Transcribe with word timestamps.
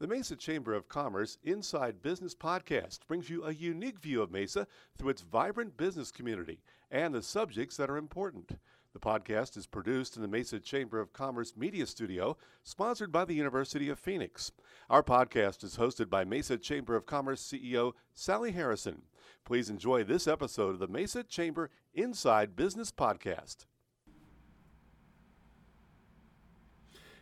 The 0.00 0.08
Mesa 0.08 0.34
Chamber 0.34 0.72
of 0.72 0.88
Commerce 0.88 1.36
Inside 1.44 2.00
Business 2.00 2.34
Podcast 2.34 3.00
brings 3.06 3.28
you 3.28 3.44
a 3.44 3.52
unique 3.52 3.98
view 4.00 4.22
of 4.22 4.30
Mesa 4.30 4.66
through 4.96 5.10
its 5.10 5.20
vibrant 5.20 5.76
business 5.76 6.10
community 6.10 6.62
and 6.90 7.14
the 7.14 7.20
subjects 7.20 7.76
that 7.76 7.90
are 7.90 7.98
important. 7.98 8.52
The 8.94 8.98
podcast 8.98 9.58
is 9.58 9.66
produced 9.66 10.16
in 10.16 10.22
the 10.22 10.28
Mesa 10.28 10.58
Chamber 10.58 11.00
of 11.00 11.12
Commerce 11.12 11.54
Media 11.54 11.84
Studio, 11.84 12.38
sponsored 12.62 13.12
by 13.12 13.26
the 13.26 13.34
University 13.34 13.90
of 13.90 13.98
Phoenix. 13.98 14.52
Our 14.88 15.02
podcast 15.02 15.62
is 15.64 15.76
hosted 15.76 16.08
by 16.08 16.24
Mesa 16.24 16.56
Chamber 16.56 16.96
of 16.96 17.04
Commerce 17.04 17.42
CEO 17.42 17.92
Sally 18.14 18.52
Harrison. 18.52 19.02
Please 19.44 19.68
enjoy 19.68 20.02
this 20.02 20.26
episode 20.26 20.70
of 20.70 20.78
the 20.78 20.88
Mesa 20.88 21.22
Chamber 21.22 21.68
Inside 21.92 22.56
Business 22.56 22.90
Podcast. 22.90 23.66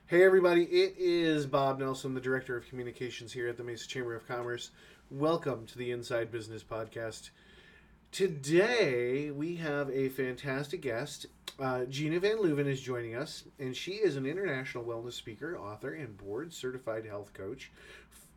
Hey, 0.09 0.25
everybody, 0.25 0.63
it 0.63 0.95
is 0.97 1.45
Bob 1.45 1.79
Nelson, 1.79 2.15
the 2.15 2.21
Director 2.23 2.57
of 2.57 2.67
Communications 2.67 3.31
here 3.31 3.47
at 3.47 3.59
the 3.59 3.63
Mesa 3.63 3.87
Chamber 3.87 4.17
of 4.17 4.27
Commerce. 4.27 4.71
Welcome 5.11 5.67
to 5.67 5.77
the 5.77 5.91
Inside 5.91 6.33
Business 6.33 6.65
Podcast. 6.65 7.29
Today, 8.11 9.31
we 9.31 9.57
have 9.57 9.91
a 9.91 10.09
fantastic 10.09 10.81
guest. 10.81 11.27
Uh, 11.61 11.85
Gina 11.85 12.21
Van 12.21 12.39
Luven 12.39 12.67
is 12.67 12.81
joining 12.81 13.17
us, 13.17 13.45
and 13.59 13.77
she 13.77 13.97
is 13.97 14.17
an 14.17 14.25
international 14.25 14.83
wellness 14.83 15.13
speaker, 15.13 15.59
author, 15.59 15.93
and 15.93 16.17
board 16.17 16.55
certified 16.55 17.05
health 17.05 17.35
coach. 17.35 17.71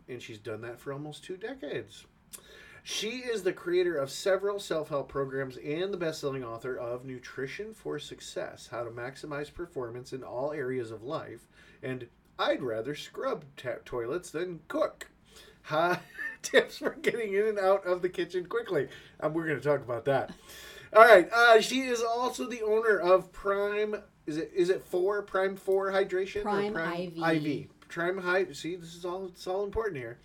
And 0.10 0.22
she's 0.22 0.40
done 0.40 0.60
that 0.64 0.78
for 0.78 0.92
almost 0.92 1.24
two 1.24 1.38
decades. 1.38 2.04
She 2.84 3.20
is 3.20 3.44
the 3.44 3.54
creator 3.54 3.96
of 3.96 4.10
several 4.10 4.60
self 4.60 4.90
help 4.90 5.10
programs 5.10 5.58
and 5.58 5.94
the 5.94 5.98
best 5.98 6.20
selling 6.20 6.44
author 6.44 6.76
of 6.76 7.06
Nutrition 7.06 7.74
for 7.74 8.00
Success 8.00 8.70
How 8.72 8.84
to 8.84 8.90
Maximize 8.90 9.54
Performance 9.54 10.14
in 10.14 10.24
All 10.24 10.52
Areas 10.52 10.90
of 10.90 11.04
Life. 11.04 11.48
And 11.84 12.08
I'd 12.40 12.64
rather 12.64 12.96
scrub 12.96 13.46
tap 13.56 13.86
toilets 13.86 14.32
than 14.32 14.62
cook. 14.68 15.12
Ha, 15.64 16.02
tips 16.42 16.80
for 16.80 16.92
getting 16.92 17.34
in 17.34 17.46
and 17.46 17.60
out 17.60 17.86
of 17.86 18.02
the 18.02 18.10
kitchen 18.10 18.46
quickly. 18.48 18.88
Um, 19.20 19.34
we're 19.34 19.46
going 19.46 19.60
to 19.60 19.64
talk 19.64 19.82
about 19.82 20.06
that. 20.06 20.32
All 20.96 21.04
right. 21.04 21.30
Uh, 21.32 21.62
she 21.62 21.82
is 21.82 22.02
also 22.02 22.48
the 22.50 22.64
owner 22.64 23.00
of 23.00 23.32
Prime. 23.32 23.96
Is 24.26 24.38
it 24.38 24.52
is 24.56 24.70
it 24.70 24.84
four 24.84 25.22
Prime 25.22 25.56
Four 25.56 25.92
Hydration? 25.92 26.40
or 26.40 26.74
Prime 26.74 26.76
IV. 26.76 27.46
IV. 27.46 27.68
Prime 27.88 28.18
High. 28.18 28.52
See, 28.54 28.76
this 28.76 28.96
is 28.96 29.06
all 29.06 29.28
it's 29.28 29.46
all 29.46 29.64
important 29.64 29.98
here. 29.98 30.18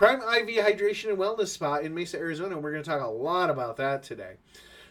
Prime 0.00 0.22
IV 0.22 0.64
Hydration 0.64 1.10
and 1.10 1.18
Wellness 1.18 1.48
Spa 1.48 1.76
in 1.76 1.92
Mesa, 1.92 2.16
Arizona. 2.16 2.58
We're 2.58 2.72
going 2.72 2.82
to 2.82 2.88
talk 2.88 3.02
a 3.02 3.06
lot 3.06 3.50
about 3.50 3.76
that 3.76 4.02
today. 4.02 4.36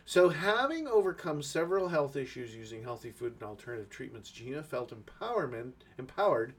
So, 0.05 0.29
having 0.29 0.87
overcome 0.87 1.41
several 1.41 1.87
health 1.87 2.15
issues 2.15 2.55
using 2.55 2.83
healthy 2.83 3.09
food 3.09 3.33
and 3.33 3.41
alternative 3.41 3.89
treatments, 3.89 4.29
Gina 4.29 4.61
felt 4.61 4.93
empowerment 4.93 5.71
empowered 5.97 6.53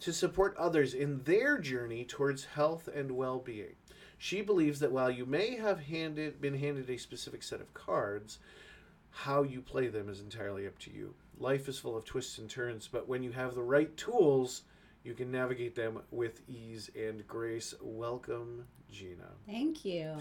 to 0.00 0.10
support 0.10 0.56
others 0.56 0.94
in 0.94 1.22
their 1.24 1.58
journey 1.58 2.06
towards 2.06 2.46
health 2.46 2.88
and 2.88 3.12
well-being. 3.12 3.74
She 4.16 4.40
believes 4.40 4.80
that 4.80 4.92
while 4.92 5.10
you 5.10 5.26
may 5.26 5.56
have 5.56 5.80
handed 5.80 6.40
been 6.40 6.58
handed 6.58 6.88
a 6.88 6.96
specific 6.96 7.42
set 7.42 7.60
of 7.60 7.74
cards, 7.74 8.38
how 9.10 9.42
you 9.42 9.60
play 9.60 9.88
them 9.88 10.08
is 10.08 10.20
entirely 10.20 10.66
up 10.66 10.78
to 10.78 10.90
you. 10.90 11.12
Life 11.38 11.68
is 11.68 11.78
full 11.78 11.98
of 11.98 12.06
twists 12.06 12.38
and 12.38 12.48
turns, 12.48 12.88
but 12.90 13.06
when 13.06 13.22
you 13.22 13.32
have 13.32 13.54
the 13.54 13.62
right 13.62 13.94
tools, 13.98 14.62
you 15.04 15.14
can 15.14 15.30
navigate 15.30 15.74
them 15.74 16.00
with 16.10 16.40
ease 16.48 16.90
and 16.96 17.26
grace. 17.26 17.74
Welcome, 17.80 18.66
Gina. 18.90 19.28
Thank 19.46 19.84
you. 19.84 20.12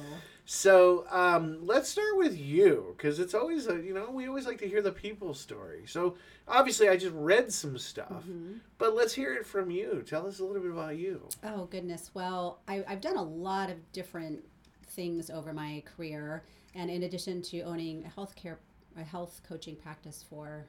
So 0.45 1.05
um, 1.09 1.59
let's 1.65 1.89
start 1.89 2.17
with 2.17 2.38
you 2.38 2.93
because 2.97 3.19
it's 3.19 3.33
always 3.33 3.67
a 3.67 3.75
you 3.81 3.93
know 3.93 4.09
we 4.11 4.27
always 4.27 4.45
like 4.47 4.57
to 4.59 4.67
hear 4.67 4.81
the 4.81 4.91
people 4.91 5.33
story. 5.33 5.83
So 5.85 6.15
obviously 6.47 6.89
I 6.89 6.97
just 6.97 7.13
read 7.15 7.51
some 7.51 7.77
stuff, 7.77 8.23
Mhm. 8.27 8.59
but 8.77 8.95
let's 8.95 9.13
hear 9.13 9.33
it 9.35 9.45
from 9.45 9.69
you. 9.71 10.03
Tell 10.05 10.25
us 10.27 10.39
a 10.39 10.45
little 10.45 10.61
bit 10.61 10.71
about 10.71 10.97
you. 10.97 11.27
Oh, 11.43 11.66
goodness. 11.66 12.11
Well, 12.13 12.61
I, 12.67 12.83
I've 12.88 13.01
done 13.01 13.17
a 13.17 13.23
lot 13.23 13.69
of 13.69 13.91
different 13.91 14.43
things 14.88 15.29
over 15.29 15.53
my 15.53 15.83
career. 15.85 16.43
And 16.73 16.89
in 16.89 17.03
addition 17.03 17.41
to 17.43 17.61
owning 17.61 18.05
a 18.05 18.09
healthcare, 18.19 18.57
a 18.97 19.03
health 19.03 19.41
coaching 19.47 19.75
practice 19.75 20.23
for 20.29 20.66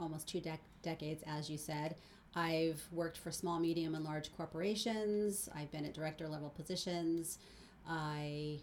almost 0.00 0.26
two 0.28 0.40
dec- 0.40 0.58
decades, 0.82 1.22
as 1.26 1.48
you 1.50 1.58
said, 1.58 1.96
I've 2.34 2.82
worked 2.92 3.18
for 3.18 3.30
small, 3.30 3.58
medium, 3.58 3.94
and 3.94 4.04
large 4.04 4.34
corporations. 4.36 5.48
I've 5.54 5.70
been 5.70 5.84
at 5.84 5.94
director 5.94 6.28
level 6.28 6.50
positions. 6.50 7.38
I 7.88 8.60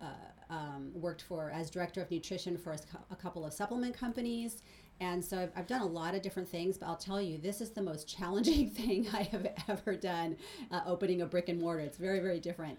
uh, 0.00 0.06
um, 0.50 0.90
worked 0.94 1.22
for 1.22 1.50
as 1.50 1.70
director 1.70 2.00
of 2.02 2.10
nutrition 2.10 2.56
for 2.56 2.72
a, 2.72 2.78
a 3.10 3.16
couple 3.16 3.44
of 3.44 3.52
supplement 3.52 3.96
companies. 3.96 4.62
And 5.00 5.24
so 5.24 5.38
I've, 5.38 5.52
I've 5.56 5.66
done 5.66 5.80
a 5.80 5.86
lot 5.86 6.14
of 6.14 6.20
different 6.22 6.48
things, 6.48 6.76
but 6.76 6.86
I'll 6.86 6.96
tell 6.96 7.20
you, 7.20 7.38
this 7.38 7.60
is 7.60 7.70
the 7.70 7.82
most 7.82 8.08
challenging 8.16 8.70
thing 8.70 9.08
I 9.12 9.22
have 9.24 9.46
ever 9.68 9.94
done. 9.94 10.36
Uh, 10.70 10.80
opening 10.86 11.22
a 11.22 11.26
brick 11.26 11.48
and 11.48 11.60
mortar, 11.60 11.80
it's 11.80 11.98
very, 11.98 12.20
very 12.20 12.40
different. 12.40 12.78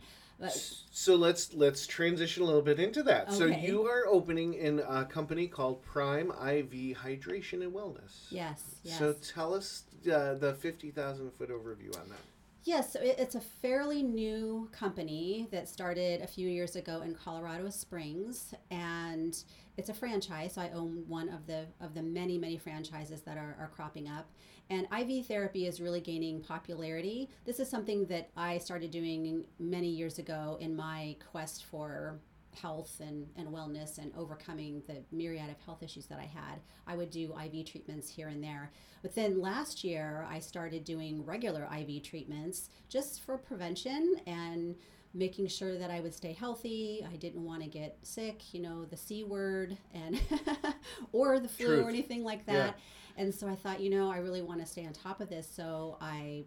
So 0.91 1.15
let's 1.15 1.53
let's 1.53 1.87
transition 1.87 2.43
a 2.43 2.45
little 2.45 2.61
bit 2.61 2.79
into 2.79 3.03
that. 3.03 3.31
So 3.31 3.45
you 3.45 3.85
are 3.87 4.05
opening 4.07 4.53
in 4.55 4.79
a 4.79 5.05
company 5.05 5.47
called 5.47 5.81
Prime 5.83 6.29
IV 6.29 6.97
Hydration 6.97 7.63
and 7.63 7.73
Wellness. 7.73 8.25
yes, 8.29 8.61
yes. 8.83 8.99
So 8.99 9.13
tell 9.13 9.53
us 9.53 9.83
uh, 10.11 10.35
the 10.35 10.57
fifty 10.59 10.91
thousand 10.91 11.31
foot 11.33 11.49
overview 11.49 11.97
on 11.99 12.09
that. 12.09 12.19
Yes, 12.63 12.93
so 12.93 12.99
it's 13.01 13.33
a 13.33 13.41
fairly 13.41 14.03
new 14.03 14.69
company 14.71 15.47
that 15.51 15.67
started 15.67 16.21
a 16.21 16.27
few 16.27 16.47
years 16.47 16.75
ago 16.75 17.01
in 17.01 17.15
Colorado 17.15 17.71
Springs, 17.71 18.53
and 18.69 19.35
it's 19.77 19.89
a 19.89 19.93
franchise. 19.95 20.53
So 20.53 20.61
I 20.61 20.69
own 20.69 21.03
one 21.07 21.29
of 21.29 21.47
the 21.47 21.65
of 21.79 21.95
the 21.95 22.03
many 22.03 22.37
many 22.37 22.57
franchises 22.57 23.21
that 23.21 23.37
are, 23.37 23.55
are 23.59 23.71
cropping 23.73 24.07
up. 24.07 24.29
And 24.71 24.87
IV 24.97 25.25
therapy 25.27 25.67
is 25.67 25.81
really 25.81 25.99
gaining 25.99 26.41
popularity. 26.41 27.29
This 27.43 27.59
is 27.59 27.69
something 27.69 28.05
that 28.05 28.29
I 28.37 28.57
started 28.57 28.89
doing 28.89 29.43
many 29.59 29.89
years 29.89 30.17
ago 30.17 30.57
in 30.61 30.73
my 30.73 31.17
quest 31.29 31.65
for 31.65 32.19
health 32.55 33.01
and, 33.01 33.27
and 33.35 33.49
wellness 33.49 33.97
and 33.97 34.13
overcoming 34.17 34.81
the 34.87 35.03
myriad 35.11 35.49
of 35.49 35.59
health 35.65 35.83
issues 35.83 36.05
that 36.05 36.19
I 36.19 36.23
had. 36.25 36.61
I 36.87 36.95
would 36.95 37.09
do 37.09 37.33
IV 37.37 37.65
treatments 37.65 38.09
here 38.09 38.29
and 38.29 38.41
there. 38.41 38.71
But 39.01 39.13
then 39.13 39.41
last 39.41 39.83
year, 39.83 40.25
I 40.29 40.39
started 40.39 40.85
doing 40.85 41.25
regular 41.25 41.67
IV 41.77 42.03
treatments 42.03 42.69
just 42.87 43.23
for 43.23 43.37
prevention 43.37 44.15
and 44.25 44.75
making 45.13 45.47
sure 45.47 45.77
that 45.77 45.91
I 45.91 45.99
would 45.99 46.13
stay 46.13 46.31
healthy. 46.31 47.05
I 47.11 47.17
didn't 47.17 47.43
want 47.43 47.61
to 47.63 47.67
get 47.67 47.97
sick, 48.03 48.53
you 48.53 48.61
know, 48.61 48.85
the 48.85 48.95
C 48.95 49.25
word 49.25 49.77
and 49.93 50.17
or 51.11 51.39
the 51.41 51.49
flu 51.49 51.65
Truth. 51.67 51.85
or 51.85 51.89
anything 51.89 52.23
like 52.23 52.45
Yeah. 52.53 52.73
And 53.17 53.33
so 53.33 53.47
I 53.47 53.55
thought, 53.55 53.79
you 53.79 53.89
know, 53.89 54.11
I 54.11 54.17
really 54.17 54.41
want 54.41 54.59
to 54.61 54.65
stay 54.65 54.85
on 54.85 54.93
top 54.93 55.21
of 55.21 55.29
this. 55.29 55.49
So 55.53 55.97
I 56.01 56.45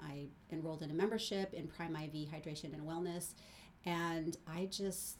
I 0.00 0.26
enrolled 0.52 0.82
in 0.82 0.90
a 0.90 0.94
membership 0.94 1.54
in 1.54 1.66
Prime 1.68 1.96
IV 1.96 2.28
Hydration 2.28 2.74
and 2.74 2.82
Wellness 2.82 3.32
and 3.86 4.36
I 4.46 4.66
just 4.66 5.16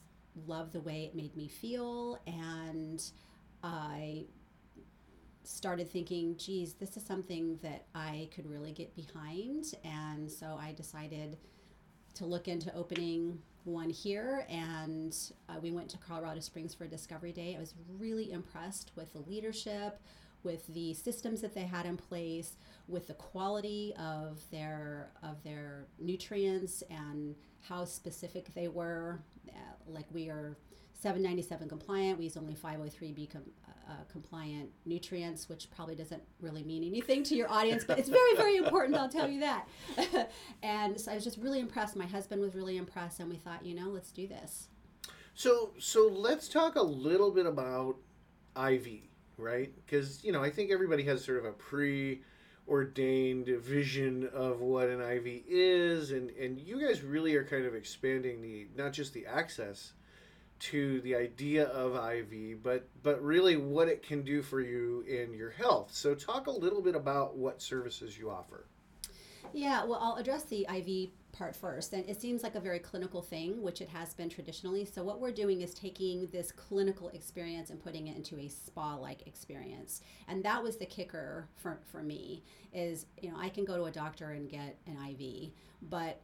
love 0.46 0.72
the 0.72 0.80
way 0.80 1.04
it 1.04 1.14
made 1.14 1.34
me 1.34 1.48
feel 1.48 2.20
and 2.26 3.02
I 3.62 4.26
started 5.44 5.90
thinking, 5.90 6.36
geez, 6.36 6.74
this 6.74 6.96
is 6.96 7.04
something 7.04 7.58
that 7.62 7.86
I 7.94 8.28
could 8.34 8.50
really 8.50 8.72
get 8.72 8.94
behind. 8.94 9.74
And 9.84 10.30
so 10.30 10.58
I 10.60 10.72
decided 10.72 11.38
to 12.14 12.24
look 12.26 12.48
into 12.48 12.74
opening 12.74 13.38
one 13.64 13.90
here. 13.90 14.46
And 14.48 15.16
uh, 15.48 15.54
we 15.60 15.70
went 15.70 15.88
to 15.90 15.98
Colorado 15.98 16.40
Springs 16.40 16.74
for 16.74 16.84
a 16.84 16.88
discovery 16.88 17.32
day. 17.32 17.54
I 17.56 17.60
was 17.60 17.74
really 17.98 18.32
impressed 18.32 18.92
with 18.96 19.12
the 19.12 19.20
leadership, 19.20 20.00
with 20.46 20.66
the 20.68 20.94
systems 20.94 21.40
that 21.42 21.54
they 21.54 21.64
had 21.64 21.84
in 21.84 21.96
place, 21.96 22.52
with 22.88 23.08
the 23.08 23.14
quality 23.14 23.92
of 23.98 24.40
their 24.50 25.10
of 25.22 25.42
their 25.42 25.86
nutrients 25.98 26.82
and 26.88 27.34
how 27.68 27.84
specific 27.84 28.54
they 28.54 28.68
were. 28.68 29.20
Uh, 29.48 29.52
like 29.88 30.06
we 30.12 30.28
are 30.28 30.56
797 30.94 31.68
compliant. 31.68 32.18
We 32.18 32.24
use 32.24 32.36
only 32.36 32.54
503B 32.54 33.30
com- 33.30 33.42
uh, 33.88 33.92
compliant 34.10 34.70
nutrients, 34.86 35.48
which 35.48 35.68
probably 35.70 35.94
doesn't 35.94 36.22
really 36.40 36.62
mean 36.62 36.82
anything 36.84 37.22
to 37.24 37.34
your 37.34 37.50
audience, 37.50 37.84
but 37.84 37.98
it's 37.98 38.08
very, 38.08 38.36
very 38.36 38.56
important. 38.56 38.96
I'll 38.96 39.08
tell 39.08 39.28
you 39.28 39.40
that. 39.40 39.68
and 40.62 40.98
so 40.98 41.12
I 41.12 41.14
was 41.14 41.24
just 41.24 41.38
really 41.38 41.60
impressed. 41.60 41.96
My 41.96 42.06
husband 42.06 42.40
was 42.40 42.54
really 42.54 42.76
impressed, 42.76 43.20
and 43.20 43.28
we 43.28 43.36
thought, 43.36 43.64
you 43.64 43.74
know, 43.74 43.88
let's 43.88 44.10
do 44.10 44.26
this. 44.26 44.68
So 45.34 45.72
so 45.78 46.08
let's 46.10 46.48
talk 46.48 46.76
a 46.76 46.82
little 46.82 47.30
bit 47.30 47.46
about 47.46 47.96
IV, 48.56 48.88
right? 49.38 49.72
Because 49.84 50.22
you 50.24 50.32
know 50.32 50.42
I 50.42 50.50
think 50.50 50.70
everybody 50.70 51.04
has 51.04 51.24
sort 51.24 51.38
of 51.38 51.44
a 51.44 51.52
preordained 51.52 53.46
vision 53.46 54.28
of 54.32 54.60
what 54.60 54.88
an 54.88 55.00
IV 55.00 55.44
is, 55.48 56.10
and 56.10 56.30
and 56.30 56.58
you 56.58 56.80
guys 56.80 57.02
really 57.02 57.34
are 57.34 57.44
kind 57.44 57.66
of 57.66 57.74
expanding 57.74 58.42
the 58.42 58.68
not 58.76 58.92
just 58.92 59.12
the 59.12 59.26
access 59.26 59.92
to 60.58 61.00
the 61.02 61.14
idea 61.14 61.66
of 61.66 61.94
IV, 61.94 62.62
but 62.62 62.88
but 63.02 63.22
really 63.22 63.56
what 63.56 63.88
it 63.88 64.02
can 64.02 64.22
do 64.22 64.42
for 64.42 64.60
you 64.60 65.04
in 65.06 65.34
your 65.34 65.50
health. 65.50 65.90
So 65.92 66.14
talk 66.14 66.46
a 66.46 66.50
little 66.50 66.80
bit 66.82 66.96
about 66.96 67.36
what 67.36 67.60
services 67.60 68.18
you 68.18 68.30
offer. 68.30 68.66
Yeah, 69.52 69.84
well, 69.84 69.98
I'll 70.02 70.16
address 70.16 70.44
the 70.44 70.66
IV 70.68 71.10
part 71.36 71.54
first. 71.54 71.92
And 71.92 72.08
it 72.08 72.20
seems 72.20 72.42
like 72.42 72.54
a 72.54 72.60
very 72.60 72.78
clinical 72.78 73.22
thing, 73.22 73.62
which 73.62 73.80
it 73.80 73.88
has 73.88 74.14
been 74.14 74.28
traditionally. 74.28 74.84
So, 74.84 75.02
what 75.02 75.20
we're 75.20 75.32
doing 75.32 75.62
is 75.62 75.74
taking 75.74 76.26
this 76.28 76.50
clinical 76.52 77.08
experience 77.10 77.70
and 77.70 77.82
putting 77.82 78.08
it 78.08 78.16
into 78.16 78.38
a 78.38 78.48
spa 78.48 78.96
like 78.96 79.26
experience. 79.26 80.00
And 80.28 80.44
that 80.44 80.62
was 80.62 80.76
the 80.76 80.86
kicker 80.86 81.48
for, 81.56 81.80
for 81.90 82.02
me 82.02 82.42
is, 82.72 83.06
you 83.20 83.30
know, 83.30 83.36
I 83.38 83.48
can 83.48 83.64
go 83.64 83.76
to 83.76 83.84
a 83.84 83.90
doctor 83.90 84.30
and 84.32 84.48
get 84.48 84.78
an 84.86 84.96
IV, 85.10 85.50
but 85.82 86.20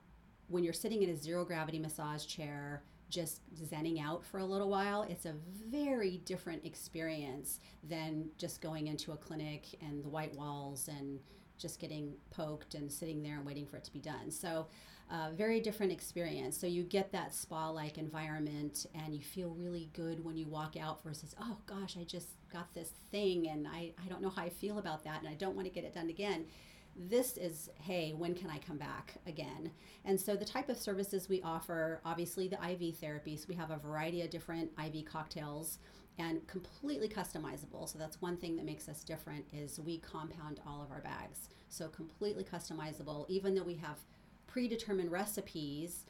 when 0.49 0.65
you're 0.65 0.73
sitting 0.73 1.03
in 1.03 1.11
a 1.11 1.17
zero 1.17 1.45
gravity 1.45 1.79
massage 1.79 2.27
chair, 2.27 2.83
just 3.09 3.41
zenning 3.55 4.03
out 4.03 4.25
for 4.25 4.39
a 4.39 4.45
little 4.45 4.71
while, 4.71 5.03
it's 5.03 5.27
a 5.27 5.35
very 5.71 6.19
different 6.25 6.65
experience 6.65 7.61
than 7.89 8.29
just 8.39 8.61
going 8.61 8.87
into 8.87 9.13
a 9.13 9.17
clinic 9.17 9.67
and 9.83 10.03
the 10.03 10.09
white 10.09 10.35
walls 10.35 10.89
and 10.89 11.21
just 11.59 11.79
getting 11.79 12.13
poked 12.31 12.75
and 12.75 12.91
sitting 12.91 13.23
there 13.23 13.37
and 13.37 13.47
waiting 13.47 13.67
for 13.67 13.77
it 13.77 13.85
to 13.85 13.93
be 13.93 14.01
done. 14.01 14.31
So, 14.31 14.67
uh, 15.13 15.31
very 15.37 15.61
different 15.61 15.93
experience. 15.93 16.59
So, 16.59 16.67
you 16.67 16.83
get 16.83 17.13
that 17.13 17.35
spa 17.35 17.69
like 17.69 17.99
environment 17.99 18.87
and 18.95 19.15
you 19.15 19.21
feel 19.21 19.51
really 19.51 19.91
good 19.93 20.25
when 20.25 20.37
you 20.37 20.49
walk 20.49 20.77
out 20.77 21.05
versus, 21.05 21.37
oh 21.41 21.59
gosh, 21.67 21.97
I 22.01 22.05
just 22.05 22.29
got 22.53 22.73
this 22.75 22.91
thing 23.11 23.49
and 23.49 23.67
I, 23.67 23.93
I 24.05 24.09
don't 24.09 24.23
know 24.23 24.31
how 24.31 24.43
I 24.43 24.49
feel 24.49 24.79
about 24.79 25.05
that 25.05 25.21
and 25.21 25.29
I 25.29 25.35
don't 25.35 25.55
want 25.55 25.67
to 25.67 25.73
get 25.73 25.85
it 25.85 25.95
done 25.95 26.11
again. 26.11 26.47
This 26.95 27.39
is 27.39 27.71
hey 27.81 28.13
when 28.13 28.35
can 28.35 28.51
i 28.51 28.59
come 28.59 28.77
back 28.77 29.15
again? 29.27 29.71
And 30.05 30.21
so 30.21 30.37
the 30.37 30.45
type 30.45 30.69
of 30.69 30.77
services 30.77 31.29
we 31.29 31.41
offer 31.43 32.01
obviously 32.05 32.49
the 32.49 32.59
iv 32.71 32.81
therapies 33.01 33.49
we 33.49 33.55
have 33.55 33.71
a 33.71 33.79
variety 33.79 34.21
of 34.23 34.31
different 34.31 34.71
iv 34.85 35.05
cocktails 35.07 35.79
and 36.19 36.47
completely 36.47 37.09
customizable. 37.09 37.89
So 37.89 37.99
that's 37.99 38.21
one 38.21 38.37
thing 38.37 38.57
that 38.57 38.67
makes 38.67 38.89
us 38.89 39.03
different 39.03 39.47
is 39.55 39.81
we 39.81 39.99
compound 39.99 40.61
all 40.67 40.83
of 40.83 40.91
our 40.91 41.01
bags. 41.01 41.49
So 41.71 41.89
completely 41.89 42.45
customizable 42.45 43.25
even 43.29 43.55
though 43.55 43.63
we 43.63 43.77
have 43.77 43.99
predetermined 44.47 45.11
recipes 45.11 46.05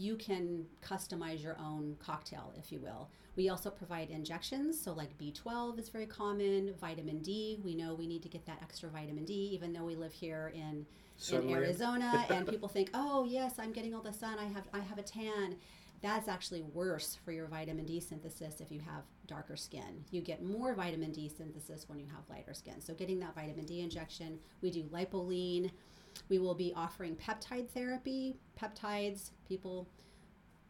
you 0.00 0.16
can 0.16 0.64
customize 0.82 1.42
your 1.42 1.58
own 1.58 1.94
cocktail, 2.00 2.54
if 2.56 2.72
you 2.72 2.80
will. 2.80 3.10
We 3.36 3.50
also 3.50 3.68
provide 3.68 4.08
injections, 4.08 4.80
so 4.80 4.94
like 4.94 5.16
B12 5.18 5.78
is 5.78 5.90
very 5.90 6.06
common, 6.06 6.72
vitamin 6.80 7.18
D. 7.18 7.60
We 7.62 7.74
know 7.74 7.94
we 7.94 8.06
need 8.06 8.22
to 8.22 8.28
get 8.28 8.46
that 8.46 8.60
extra 8.62 8.88
vitamin 8.88 9.26
D, 9.26 9.34
even 9.52 9.74
though 9.74 9.84
we 9.84 9.96
live 9.96 10.14
here 10.14 10.52
in, 10.54 10.86
in 11.32 11.50
Arizona, 11.50 12.24
and 12.30 12.48
people 12.48 12.66
think, 12.66 12.88
oh 12.94 13.24
yes, 13.24 13.58
I'm 13.58 13.72
getting 13.72 13.94
all 13.94 14.00
the 14.00 14.12
sun. 14.12 14.38
I 14.38 14.46
have 14.46 14.64
I 14.72 14.78
have 14.78 14.96
a 14.96 15.02
tan. 15.02 15.56
That's 16.00 16.28
actually 16.28 16.62
worse 16.62 17.18
for 17.22 17.30
your 17.30 17.46
vitamin 17.46 17.84
D 17.84 18.00
synthesis 18.00 18.62
if 18.62 18.72
you 18.72 18.80
have 18.80 19.02
darker 19.26 19.56
skin. 19.56 20.02
You 20.10 20.22
get 20.22 20.42
more 20.42 20.72
vitamin 20.72 21.12
D 21.12 21.28
synthesis 21.28 21.90
when 21.90 21.98
you 22.00 22.06
have 22.06 22.24
lighter 22.30 22.54
skin. 22.54 22.80
So 22.80 22.94
getting 22.94 23.20
that 23.20 23.34
vitamin 23.34 23.66
D 23.66 23.82
injection, 23.82 24.38
we 24.62 24.70
do 24.70 24.84
lipoline 24.84 25.70
we 26.28 26.38
will 26.38 26.54
be 26.54 26.72
offering 26.76 27.16
peptide 27.16 27.68
therapy. 27.70 28.36
Peptides, 28.60 29.30
people 29.48 29.88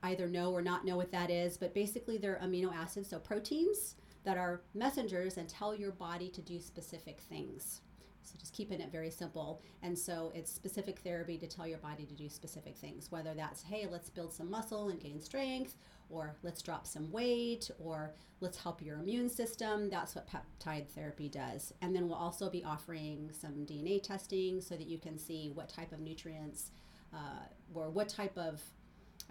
either 0.02 0.28
know 0.28 0.52
or 0.52 0.62
not 0.62 0.84
know 0.84 0.96
what 0.96 1.12
that 1.12 1.30
is, 1.30 1.56
but 1.58 1.74
basically 1.74 2.16
they're 2.16 2.40
amino 2.42 2.74
acids, 2.74 3.08
so 3.10 3.18
proteins 3.18 3.96
that 4.24 4.38
are 4.38 4.62
messengers 4.74 5.36
and 5.36 5.48
tell 5.48 5.74
your 5.74 5.92
body 5.92 6.28
to 6.28 6.40
do 6.40 6.60
specific 6.60 7.20
things. 7.20 7.80
So 8.22 8.38
just 8.38 8.52
keeping 8.52 8.80
it 8.80 8.92
very 8.92 9.10
simple. 9.10 9.62
And 9.82 9.98
so 9.98 10.32
it's 10.34 10.52
specific 10.52 10.98
therapy 11.00 11.38
to 11.38 11.46
tell 11.46 11.66
your 11.66 11.78
body 11.78 12.04
to 12.04 12.14
do 12.14 12.28
specific 12.28 12.76
things, 12.76 13.10
whether 13.10 13.34
that's, 13.34 13.62
hey, 13.62 13.88
let's 13.90 14.10
build 14.10 14.32
some 14.32 14.50
muscle 14.50 14.88
and 14.88 15.00
gain 15.00 15.20
strength, 15.20 15.76
or 16.08 16.36
let's 16.42 16.62
drop 16.62 16.86
some 16.86 17.10
weight, 17.10 17.70
or 17.78 18.12
let's 18.40 18.58
help 18.62 18.82
your 18.82 18.98
immune 18.98 19.28
system. 19.28 19.88
That's 19.90 20.14
what 20.14 20.28
peptide 20.28 20.88
therapy 20.88 21.28
does. 21.28 21.72
And 21.82 21.94
then 21.94 22.08
we'll 22.08 22.18
also 22.18 22.50
be 22.50 22.64
offering 22.64 23.30
some 23.32 23.66
DNA 23.66 24.02
testing 24.02 24.60
so 24.60 24.76
that 24.76 24.86
you 24.86 24.98
can 24.98 25.18
see 25.18 25.50
what 25.54 25.68
type 25.68 25.92
of 25.92 26.00
nutrients 26.00 26.70
uh, 27.14 27.44
or 27.74 27.90
what 27.90 28.08
type 28.08 28.36
of 28.36 28.62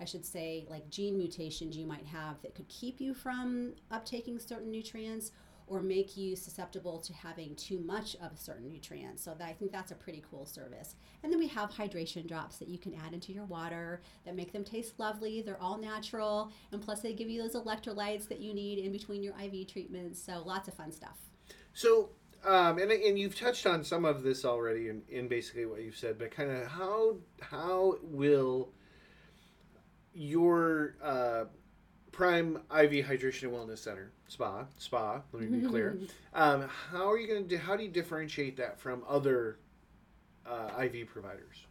I 0.01 0.05
should 0.05 0.25
say, 0.25 0.65
like 0.69 0.89
gene 0.89 1.17
mutations 1.17 1.75
you 1.75 1.85
might 1.85 2.05
have 2.05 2.41
that 2.41 2.55
could 2.55 2.67
keep 2.69 3.01
you 3.01 3.13
from 3.13 3.73
uptaking 3.91 4.39
certain 4.45 4.71
nutrients 4.71 5.31
or 5.69 5.81
make 5.81 6.17
you 6.17 6.35
susceptible 6.35 6.99
to 6.99 7.13
having 7.13 7.55
too 7.55 7.79
much 7.79 8.15
of 8.15 8.33
a 8.33 8.37
certain 8.37 8.67
nutrient. 8.67 9.19
So 9.19 9.35
that, 9.37 9.47
I 9.47 9.53
think 9.53 9.71
that's 9.71 9.91
a 9.91 9.95
pretty 9.95 10.23
cool 10.29 10.45
service. 10.45 10.95
And 11.23 11.31
then 11.31 11.39
we 11.39 11.47
have 11.47 11.71
hydration 11.71 12.27
drops 12.27 12.57
that 12.57 12.67
you 12.67 12.77
can 12.77 12.93
add 12.95 13.13
into 13.13 13.31
your 13.31 13.45
water 13.45 14.01
that 14.25 14.35
make 14.35 14.51
them 14.51 14.63
taste 14.63 14.99
lovely. 14.99 15.41
They're 15.41 15.61
all 15.61 15.77
natural, 15.77 16.51
and 16.71 16.81
plus 16.81 17.01
they 17.01 17.13
give 17.13 17.29
you 17.29 17.41
those 17.41 17.55
electrolytes 17.55 18.27
that 18.27 18.39
you 18.39 18.53
need 18.53 18.79
in 18.79 18.91
between 18.91 19.23
your 19.23 19.35
IV 19.39 19.67
treatments. 19.67 20.21
So 20.21 20.43
lots 20.45 20.67
of 20.67 20.73
fun 20.73 20.91
stuff. 20.91 21.17
So 21.73 22.09
um, 22.45 22.77
and, 22.77 22.91
and 22.91 23.19
you've 23.19 23.37
touched 23.37 23.65
on 23.65 23.83
some 23.83 24.05
of 24.05 24.23
this 24.23 24.45
already 24.45 24.87
in, 24.87 25.01
in 25.09 25.27
basically 25.27 25.65
what 25.65 25.81
you've 25.81 25.97
said, 25.97 26.17
but 26.17 26.31
kind 26.31 26.49
of 26.49 26.67
how 26.67 27.17
how 27.41 27.95
will 28.01 28.69
your 30.13 30.95
uh, 31.03 31.45
Prime 32.19 32.57
IV 32.69 33.05
Hydration 33.05 33.43
and 33.43 33.53
Wellness 33.53 33.77
Center, 33.77 34.11
spa, 34.27 34.65
spa. 34.77 35.21
Let 35.31 35.41
me 35.41 35.61
be 35.61 35.65
clear. 35.65 35.97
um, 36.33 36.67
how 36.91 37.09
are 37.09 37.17
you 37.17 37.29
going 37.29 37.43
to 37.43 37.47
do? 37.47 37.55
How 37.55 37.77
do 37.77 37.83
you 37.83 37.89
differentiate 37.89 38.57
that 38.57 38.77
from 38.77 39.05
other 39.07 39.57
uh, 40.45 40.69
IV 40.83 41.07
providers? 41.07 41.65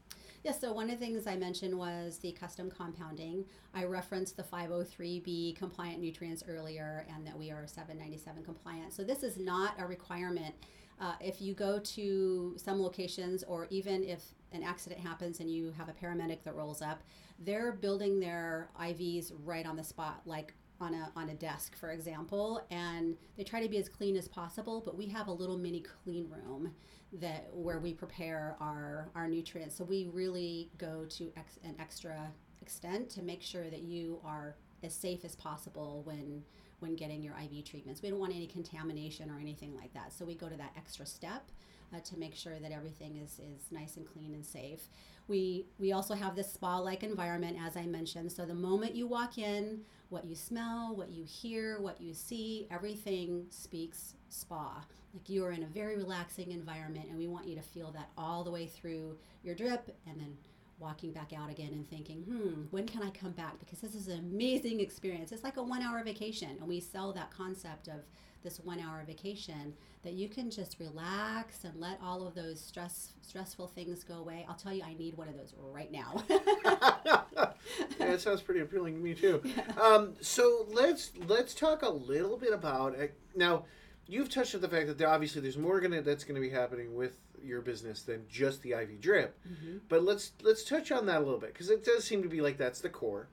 Yeah, 0.45 0.53
so 0.53 0.73
one 0.73 0.89
of 0.89 0.99
the 0.99 1.05
things 1.05 1.27
I 1.27 1.37
mentioned 1.37 1.77
was 1.77 2.17
the 2.17 2.33
custom 2.33 2.71
compounding. 2.71 3.45
I 3.75 3.85
referenced 3.85 4.39
the 4.39 4.43
503B 4.43 5.55
compliant 5.55 6.01
nutrients 6.01 6.43
earlier 6.49 7.05
and 7.15 7.27
that 7.27 7.39
we 7.39 7.51
are 7.51 7.67
797 7.67 8.43
compliant. 8.43 8.95
So 8.95 9.05
this 9.05 9.23
is 9.23 9.37
not 9.37 9.75
a 9.79 9.85
requirement. 9.85 10.55
Uh, 11.01 11.15
if 11.21 11.41
you 11.41 11.55
go 11.55 11.79
to 11.79 12.55
some 12.57 12.83
locations, 12.83 13.45
or 13.45 13.67
even 13.71 14.03
if 14.03 14.35
an 14.53 14.63
accident 14.63 15.01
happens 15.01 15.41
and 15.41 15.51
you 15.51 15.73
have 15.77 15.89
a 15.89 15.93
paramedic 15.93 16.43
that 16.43 16.55
rolls 16.55 16.83
up, 16.83 17.03
they're 17.39 17.73
building 17.73 18.19
their 18.19 18.71
IVs 18.81 19.33
right 19.45 19.67
on 19.67 19.77
the 19.77 19.85
spot, 19.85 20.23
like 20.25 20.55
on 20.81 20.95
a 20.95 21.11
on 21.17 21.31
a 21.31 21.35
desk, 21.35 21.77
for 21.77 21.91
example, 21.91 22.65
and 22.71 23.17
they 23.37 23.45
try 23.45 23.61
to 23.61 23.69
be 23.69 23.79
as 23.79 23.89
clean 23.89 24.17
as 24.17 24.29
possible. 24.29 24.81
But 24.85 24.97
we 24.97 25.07
have 25.09 25.29
a 25.29 25.33
little 25.33 25.59
mini 25.59 25.85
clean 26.05 26.29
room 26.29 26.75
that 27.15 27.49
where 27.53 27.79
we 27.79 27.95
prepare 27.95 28.57
our 28.61 29.11
our 29.15 29.29
nutrients. 29.29 29.77
So 29.77 29.85
we 29.85 30.09
really 30.13 30.71
go 30.79 31.05
to 31.11 31.33
ex, 31.37 31.59
an 31.65 31.75
extra 31.79 32.33
extent 32.61 33.09
to 33.11 33.23
make 33.23 33.43
sure 33.43 33.71
that 33.71 33.83
you 33.83 34.21
are 34.25 34.57
as 34.83 34.95
safe 34.95 35.25
as 35.25 35.35
possible 35.37 36.03
when 36.05 36.45
when 36.81 36.95
getting 36.95 37.23
your 37.23 37.35
IV 37.35 37.65
treatments. 37.65 38.03
We 38.03 38.11
don't 38.11 38.21
want 38.21 38.35
any 38.35 38.47
contamination 38.47 39.31
or 39.31 39.39
anything 39.41 39.75
like 39.75 39.93
that. 39.95 40.13
So 40.13 40.25
we 40.25 40.37
go 40.37 40.49
to 40.49 40.57
that 40.57 40.73
extra 40.77 41.05
step 41.05 41.51
uh, 41.95 42.01
to 42.01 42.19
make 42.19 42.35
sure 42.35 42.59
that 42.61 42.71
everything 42.71 43.17
is, 43.17 43.41
is 43.41 43.73
nice 43.73 43.97
and 43.97 44.07
clean 44.07 44.35
and 44.35 44.45
safe. 44.45 44.89
We, 45.27 45.67
we 45.79 45.93
also 45.93 46.15
have 46.15 46.37
this 46.37 46.53
spa 46.53 46.79
like 46.79 47.03
environment, 47.03 47.57
as 47.61 47.77
I 47.77 47.87
mentioned. 47.87 48.31
So 48.33 48.45
the 48.45 48.55
moment 48.55 48.95
you 48.95 49.07
walk 49.07 49.39
in, 49.39 49.81
what 50.09 50.25
you 50.25 50.35
smell, 50.35 50.95
what 50.95 51.11
you 51.11 51.25
hear, 51.25 51.81
what 51.81 52.01
you 52.01 52.15
see, 52.15 52.67
everything 52.71 53.47
speaks 53.51 54.15
spa. 54.29 54.85
Like 55.13 55.29
you 55.29 55.45
are 55.45 55.53
in 55.53 55.65
a 55.65 55.67
very 55.67 55.97
relaxing 55.97 56.53
environment, 56.53 57.07
and 57.09 57.19
we 57.19 57.27
want 57.27 57.47
you 57.47 57.57
to 57.57 57.63
feel 57.63 57.91
that 57.93 58.11
all 58.17 58.45
the 58.45 58.51
way 58.51 58.67
through 58.67 59.19
your 59.43 59.55
drip 59.55 59.97
and 60.07 60.21
then 60.21 60.37
walking 60.79 61.13
back 61.13 61.33
out 61.37 61.51
again 61.51 61.71
and 61.73 61.89
thinking, 61.89 62.23
hmm, 62.23 62.63
when 62.71 62.87
can 62.87 63.03
I 63.03 63.11
come 63.11 63.33
back? 63.33 63.59
Because 63.59 63.81
this 63.81 63.95
is 63.95 64.09
an 64.09 64.19
amazing 64.19 64.81
experience. 64.81 65.33
It's 65.33 65.45
like 65.45 65.57
a 65.57 65.63
one 65.63 65.83
hour 65.83 66.03
vacation, 66.05 66.51
and 66.59 66.69
we 66.69 66.81
sell 66.81 67.13
that 67.13 67.31
concept 67.31 67.89
of 67.89 68.01
this 68.45 68.61
one 68.61 68.79
hour 68.81 69.03
vacation 69.07 69.75
that 70.05 70.13
you 70.13 70.29
can 70.29 70.51
just 70.51 70.79
relax 70.79 71.65
and 71.65 71.75
let 71.81 71.99
all 72.03 72.27
of 72.27 72.35
those 72.35 72.61
stress 72.61 73.13
stressful 73.23 73.67
things 73.69 74.05
go 74.05 74.15
away. 74.15 74.47
I'll 74.49 74.55
tell 74.55 74.73
you, 74.73 74.83
I 74.85 74.95
need 74.95 75.17
one 75.17 75.29
of 75.29 75.37
those 75.37 75.53
right 75.59 75.91
now. 75.91 76.23
yeah, 76.31 78.07
it 78.07 78.21
sounds 78.21 78.41
pretty 78.41 78.61
appealing 78.61 78.95
to 78.95 79.01
me 79.01 79.15
too. 79.15 79.43
Yeah. 79.57 79.63
Um, 79.81 80.15
so 80.21 80.67
let's 80.71 81.13
let's 81.27 81.55
talk 81.55 81.83
a 81.83 81.89
little 81.89 82.37
bit 82.37 82.53
about 82.53 82.95
it. 82.95 83.15
now. 83.35 83.65
You've 84.09 84.31
touched 84.31 84.55
on 84.55 84.61
the 84.61 84.69
fact 84.69 84.87
that 84.87 84.99
there, 84.99 85.09
obviously 85.09 85.43
there's 85.43 85.59
more 85.59 85.81
gonna 85.81 86.03
that's 86.03 86.25
going 86.25 86.35
to 86.35 86.41
be 86.41 86.51
happening 86.51 86.95
with 86.95 87.19
your 87.43 87.61
business 87.61 88.03
than 88.03 88.25
just 88.29 88.63
the 88.63 88.73
IV 88.73 89.01
drip. 89.01 89.39
Mm-hmm. 89.47 89.79
But 89.89 90.03
let's 90.03 90.33
let's 90.43 90.65
touch 90.65 90.91
on 90.91 91.07
that 91.07 91.19
a 91.19 91.25
little 91.25 91.39
bit 91.39 91.53
because 91.53 91.71
it 91.71 91.85
does 91.85 92.05
seem 92.05 92.23
to 92.23 92.29
be 92.29 92.41
like 92.41 92.57
that's 92.57 92.81
the 92.81 92.89
core. 92.89 93.29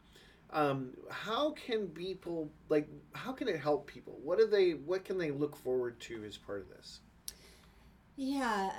Um, 0.51 0.91
how 1.10 1.51
can 1.51 1.88
people 1.88 2.51
like 2.70 2.88
how 3.13 3.32
can 3.32 3.48
it 3.48 3.60
help 3.60 3.88
people? 3.88 4.20
What 4.24 4.38
do 4.38 4.48
they 4.48 4.72
what 4.72 5.05
can 5.05 5.17
they 5.17 5.32
look 5.32 5.55
forward 5.55 6.00
to 6.01 6.24
as 6.25 6.38
part 6.38 6.62
of 6.62 6.70
this? 6.70 7.00
Yeah 8.17 8.72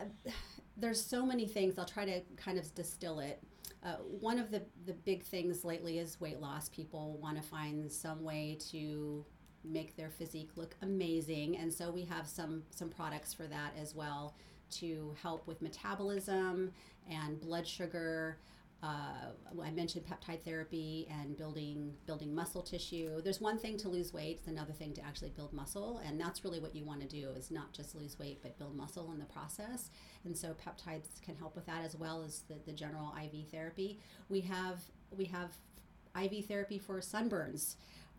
there's 0.77 1.03
so 1.03 1.25
many 1.25 1.47
things. 1.47 1.79
I'll 1.79 1.87
try 1.87 2.05
to 2.05 2.21
kind 2.37 2.59
of 2.59 2.75
distill 2.75 3.21
it. 3.21 3.43
Uh, 3.83 3.97
one 4.21 4.39
of 4.39 4.51
the, 4.51 4.63
the 4.85 4.93
big 4.93 5.23
things 5.23 5.65
lately 5.65 5.99
is 5.99 6.21
weight 6.21 6.41
loss. 6.41 6.69
People 6.69 7.19
want 7.23 7.37
to 7.37 7.43
find 7.43 7.91
some 7.91 8.23
way 8.23 8.59
to 8.71 9.25
make 9.67 9.97
their 9.97 10.11
physique 10.11 10.51
look 10.57 10.77
amazing 10.83 11.57
and 11.57 11.73
so 11.73 11.91
we 11.91 12.05
have 12.05 12.27
some 12.27 12.63
some 12.71 12.89
products 12.89 13.35
for 13.35 13.47
that 13.47 13.73
as 13.81 13.95
well 13.95 14.35
to 14.71 15.15
help 15.23 15.47
with 15.47 15.61
metabolism 15.63 16.71
and 17.11 17.41
blood 17.41 17.67
sugar 17.67 18.39
uh, 18.83 19.31
I 19.63 19.71
mentioned 19.71 20.05
peptide 20.07 20.43
therapy 20.43 21.09
and 21.11 21.37
building 21.37 21.95
building 22.07 22.35
muscle 22.35 22.63
tissue. 22.63 23.23
There's 23.23 23.41
one 23.41 23.59
thing 23.59 23.79
to 23.79 23.89
lose 23.89 24.13
weight; 24.13 24.37
it's 24.39 24.49
another 24.49 24.75
thing 24.75 24.93
to 24.95 25.05
actually 25.05 25.31
build 25.31 25.53
muscle, 25.53 26.01
and 26.07 26.21
that's 26.21 26.45
really 26.45 26.61
what 26.61 26.75
you 26.77 26.85
want 26.85 27.01
to 27.01 27.09
do 27.09 27.31
is 27.31 27.51
not 27.51 27.73
just 27.73 27.95
lose 27.95 28.19
weight, 28.19 28.41
but 28.43 28.59
build 28.59 28.77
muscle 28.77 29.11
in 29.13 29.19
the 29.19 29.25
process. 29.25 29.91
And 30.25 30.37
so 30.37 30.55
peptides 30.55 31.23
can 31.23 31.37
help 31.37 31.57
with 31.57 31.67
that 31.67 31.85
as 31.85 31.97
well 31.97 32.23
as 32.23 32.41
the, 32.49 32.57
the 32.67 32.73
general 32.73 33.15
IV 33.21 33.49
therapy. 33.51 33.99
We 34.29 34.43
have 34.43 34.81
we 35.11 35.25
have 35.25 35.57
IV 36.15 36.45
therapy 36.47 36.79
for 36.79 37.01
sunburns 37.01 37.77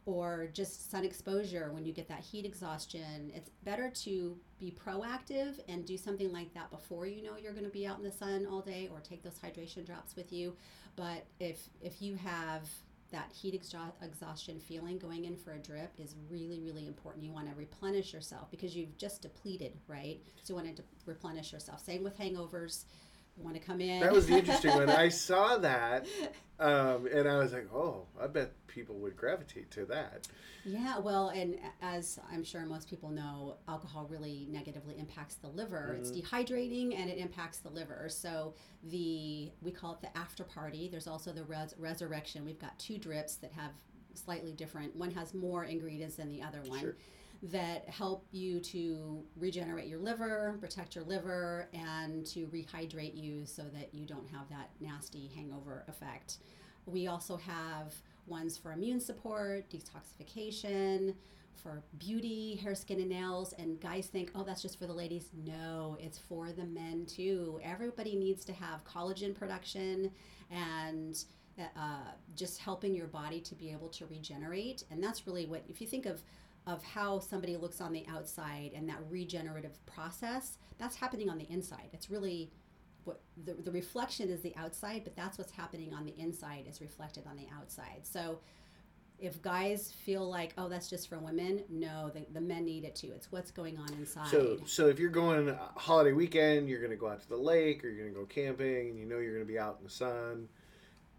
or 0.07 0.47
just 0.53 0.89
sun 0.89 1.03
exposure 1.03 1.69
when 1.73 1.85
you 1.85 1.91
get 1.91 2.07
that 2.07 2.21
heat 2.21 2.45
exhaustion. 2.45 3.29
It's 3.35 3.49
better 3.65 3.89
to 3.89 4.37
be 4.57 4.73
proactive 4.73 5.59
and 5.67 5.85
do 5.85 5.97
something 5.97 6.31
like 6.31 6.53
that 6.53 6.71
before 6.71 7.05
you 7.05 7.21
know 7.21 7.33
you're 7.39 7.51
going 7.51 7.65
to 7.65 7.69
be 7.69 7.85
out 7.85 7.97
in 7.97 8.05
the 8.05 8.11
sun 8.11 8.47
all 8.49 8.61
day 8.61 8.89
or 8.91 9.01
take 9.01 9.21
those 9.21 9.37
hydration 9.37 9.85
drops 9.85 10.15
with 10.15 10.31
you. 10.31 10.55
But 10.95 11.25
if 11.39 11.69
if 11.81 12.01
you 12.01 12.15
have 12.15 12.63
that 13.11 13.31
heat 13.31 13.53
exhaustion 13.53 14.59
feeling 14.59 14.97
going 14.97 15.25
in 15.25 15.35
for 15.35 15.53
a 15.53 15.59
drip 15.59 15.93
is 15.97 16.15
really 16.29 16.59
really 16.59 16.87
important 16.87 17.23
you 17.23 17.31
want 17.31 17.49
to 17.49 17.55
replenish 17.55 18.13
yourself 18.13 18.51
because 18.51 18.75
you've 18.75 18.97
just 18.97 19.21
depleted 19.21 19.71
right 19.87 20.19
so 20.43 20.51
you 20.51 20.55
want 20.55 20.67
to 20.75 20.81
de- 20.81 20.87
replenish 21.05 21.53
yourself 21.53 21.79
same 21.79 22.03
with 22.03 22.17
hangovers 22.19 22.83
want 23.37 23.55
to 23.55 23.61
come 23.61 23.81
in. 23.81 23.99
That 24.01 24.13
was 24.13 24.27
the 24.27 24.37
interesting 24.37 24.73
one. 24.73 24.89
I 24.89 25.09
saw 25.27 25.57
that, 25.57 26.05
um, 26.59 27.07
and 27.07 27.27
I 27.27 27.37
was 27.37 27.53
like, 27.53 27.71
"Oh, 27.73 28.05
I 28.21 28.27
bet 28.27 28.51
people 28.67 28.95
would 28.95 29.15
gravitate 29.15 29.71
to 29.71 29.85
that." 29.85 30.27
Yeah, 30.65 30.99
well, 30.99 31.29
and 31.29 31.57
as 31.81 32.19
I'm 32.31 32.43
sure 32.43 32.65
most 32.65 32.89
people 32.89 33.09
know, 33.09 33.55
alcohol 33.69 34.05
really 34.09 34.47
negatively 34.49 34.97
impacts 34.97 35.35
the 35.35 35.47
liver. 35.47 35.91
Mm-hmm. 35.91 36.01
It's 36.01 36.11
dehydrating 36.11 36.99
and 36.99 37.09
it 37.09 37.17
impacts 37.17 37.59
the 37.59 37.69
liver. 37.69 38.07
So 38.09 38.53
the 38.83 39.51
we 39.61 39.71
call 39.71 39.93
it 39.93 40.01
the 40.01 40.17
after 40.17 40.43
party. 40.43 40.89
There's 40.89 41.07
also 41.07 41.31
the 41.31 41.45
res- 41.45 41.75
resurrection. 41.77 42.43
We've 42.43 42.59
got 42.59 42.77
two 42.79 42.97
drips 42.97 43.35
that 43.35 43.53
have 43.53 43.71
slightly 44.13 44.51
different. 44.51 44.95
One 44.95 45.11
has 45.11 45.33
more 45.33 45.65
ingredients 45.65 46.15
than 46.15 46.29
the 46.29 46.41
other 46.41 46.61
one. 46.67 46.79
Sure 46.79 46.95
that 47.43 47.87
help 47.89 48.25
you 48.31 48.59
to 48.59 49.23
regenerate 49.35 49.87
your 49.87 49.99
liver, 49.99 50.57
protect 50.59 50.95
your 50.95 51.03
liver, 51.03 51.69
and 51.73 52.25
to 52.25 52.47
rehydrate 52.47 53.15
you 53.15 53.45
so 53.45 53.63
that 53.73 53.93
you 53.93 54.05
don't 54.05 54.27
have 54.27 54.49
that 54.49 54.69
nasty 54.79 55.31
hangover 55.35 55.83
effect. 55.87 56.37
We 56.85 57.07
also 57.07 57.37
have 57.37 57.93
ones 58.25 58.57
for 58.57 58.71
immune 58.71 58.99
support, 58.99 59.69
detoxification, 59.69 61.15
for 61.55 61.83
beauty, 61.97 62.55
hair, 62.55 62.75
skin, 62.75 62.99
and 62.99 63.09
nails. 63.09 63.53
And 63.53 63.79
guys 63.81 64.07
think, 64.07 64.31
oh, 64.35 64.43
that's 64.43 64.61
just 64.61 64.79
for 64.79 64.85
the 64.85 64.93
ladies. 64.93 65.29
No, 65.45 65.97
it's 65.99 66.17
for 66.17 66.51
the 66.51 66.65
men 66.65 67.05
too. 67.05 67.59
Everybody 67.63 68.15
needs 68.15 68.45
to 68.45 68.53
have 68.53 68.83
collagen 68.83 69.35
production 69.35 70.11
and 70.51 71.23
uh, 71.59 72.11
just 72.35 72.59
helping 72.59 72.93
your 72.93 73.07
body 73.07 73.41
to 73.41 73.55
be 73.55 73.71
able 73.71 73.89
to 73.89 74.05
regenerate. 74.05 74.83
And 74.91 75.03
that's 75.03 75.25
really 75.25 75.45
what, 75.45 75.63
if 75.67 75.81
you 75.81 75.87
think 75.87 76.05
of 76.05 76.21
of 76.67 76.83
how 76.83 77.17
somebody 77.17 77.55
looks 77.55 77.81
on 77.81 77.93
the 77.93 78.05
outside 78.07 78.71
and 78.75 78.87
that 78.89 78.99
regenerative 79.09 79.83
process 79.85 80.57
that's 80.77 80.95
happening 80.95 81.29
on 81.29 81.37
the 81.37 81.49
inside. 81.49 81.89
It's 81.93 82.11
really 82.11 82.51
what 83.05 83.21
the, 83.45 83.53
the 83.53 83.71
reflection 83.71 84.29
is 84.29 84.41
the 84.41 84.53
outside 84.57 85.03
but 85.05 85.15
that's 85.15 85.37
what's 85.37 85.53
happening 85.53 85.93
on 85.93 86.05
the 86.05 86.13
inside 86.19 86.65
is 86.69 86.81
reflected 86.81 87.25
on 87.25 87.37
the 87.37 87.47
outside. 87.57 88.01
So 88.03 88.39
if 89.17 89.41
guys 89.41 89.91
feel 90.05 90.29
like 90.29 90.53
oh 90.59 90.69
that's 90.69 90.89
just 90.89 91.09
for 91.09 91.17
women 91.17 91.63
no 91.69 92.11
the, 92.13 92.23
the 92.33 92.41
men 92.41 92.65
need 92.65 92.83
it 92.83 92.95
too. 92.95 93.11
It's 93.15 93.31
what's 93.31 93.49
going 93.49 93.77
on 93.77 93.91
inside. 93.93 94.27
So 94.27 94.59
so 94.65 94.87
if 94.87 94.99
you're 94.99 95.09
going 95.09 95.49
uh, 95.49 95.57
holiday 95.75 96.11
weekend 96.11 96.67
you're 96.67 96.81
going 96.81 96.91
to 96.91 96.97
go 96.97 97.07
out 97.07 97.21
to 97.21 97.29
the 97.29 97.37
lake 97.37 97.83
or 97.85 97.87
you're 97.87 98.03
going 98.03 98.13
to 98.13 98.19
go 98.19 98.25
camping 98.25 98.89
and 98.89 98.99
you 98.99 99.05
know 99.05 99.19
you're 99.19 99.33
going 99.33 99.45
to 99.45 99.51
be 99.51 99.57
out 99.57 99.77
in 99.79 99.85
the 99.85 99.89
sun 99.89 100.49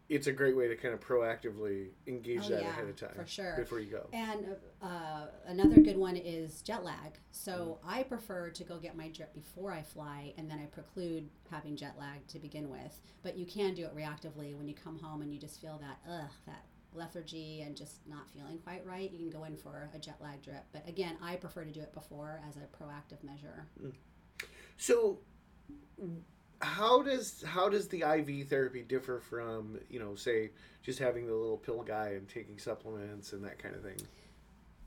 it's 0.09 0.27
a 0.27 0.33
great 0.33 0.57
way 0.57 0.69
to 0.69 0.77
kind 0.77 0.95
of 0.95 1.01
proactively 1.01 1.89
engage 2.07 2.43
oh, 2.47 2.49
that 2.49 2.63
yeah, 2.63 2.71
ahead 2.71 2.89
of 2.89 2.97
time 2.97 3.11
for 3.15 3.27
sure. 3.27 3.57
before 3.59 3.79
you 3.79 3.91
go. 3.91 4.07
And 4.13 4.57
uh, 4.83 5.27
another 5.47 5.81
good 5.81 5.99
one 5.99 6.17
is 6.17 6.63
jet 6.63 6.83
lag. 6.83 7.19
So 7.31 7.79
mm. 7.85 7.91
i 7.91 8.03
prefer 8.03 8.51
to 8.51 8.65
go 8.65 8.79
get 8.79 8.97
my 8.97 9.09
jet 9.09 9.35
before 9.35 9.73
i 9.73 9.83
fly 9.83 10.33
and 10.39 10.51
then 10.51 10.59
i 10.59 10.67
preclude 10.67 11.29
having 11.51 11.77
jet 11.77 11.95
lag 11.99 12.27
to 12.29 12.39
begin 12.39 12.71
with. 12.71 13.01
But 13.23 13.37
you 13.37 13.45
can 13.45 13.75
do 13.75 13.85
it 13.85 13.95
reactively 13.95 14.57
when 14.57 14.67
you 14.67 14.75
come 14.75 14.99
home 14.99 15.21
and 15.21 15.33
you 15.33 15.39
just 15.39 15.61
feel 15.61 15.79
that 15.83 15.99
ugh 16.11 16.31
that 16.47 16.65
lethargy 16.95 17.61
and 17.61 17.77
just 17.77 18.07
not 18.09 18.31
feeling 18.31 18.59
quite 18.59 18.85
right. 18.87 19.11
You 19.13 19.19
can 19.19 19.31
go 19.31 19.45
in 19.45 19.57
for 19.57 19.91
a 19.95 19.99
jet 19.99 20.17
lag 20.23 20.43
drip. 20.43 20.65
But 20.73 20.89
again 20.89 21.17
i 21.23 21.37
prefer 21.37 21.65
to 21.65 21.73
do 21.73 21.81
it 21.81 21.93
before 21.93 22.41
as 22.49 22.57
a 22.57 22.61
proactive 22.83 23.23
measure. 23.23 23.67
Mm. 23.83 23.93
so 24.79 25.19
how 26.61 27.03
does 27.03 27.43
how 27.47 27.69
does 27.69 27.89
the 27.89 28.03
IV 28.03 28.49
therapy 28.49 28.83
differ 28.83 29.21
from 29.21 29.79
you 29.89 29.99
know 29.99 30.15
say 30.15 30.51
just 30.83 30.99
having 30.99 31.27
the 31.27 31.35
little 31.35 31.57
pill 31.57 31.83
guy 31.83 32.15
and 32.17 32.29
taking 32.29 32.59
supplements 32.59 33.33
and 33.33 33.45
that 33.45 33.59
kind 33.59 33.75
of 33.75 33.83
thing? 33.83 34.01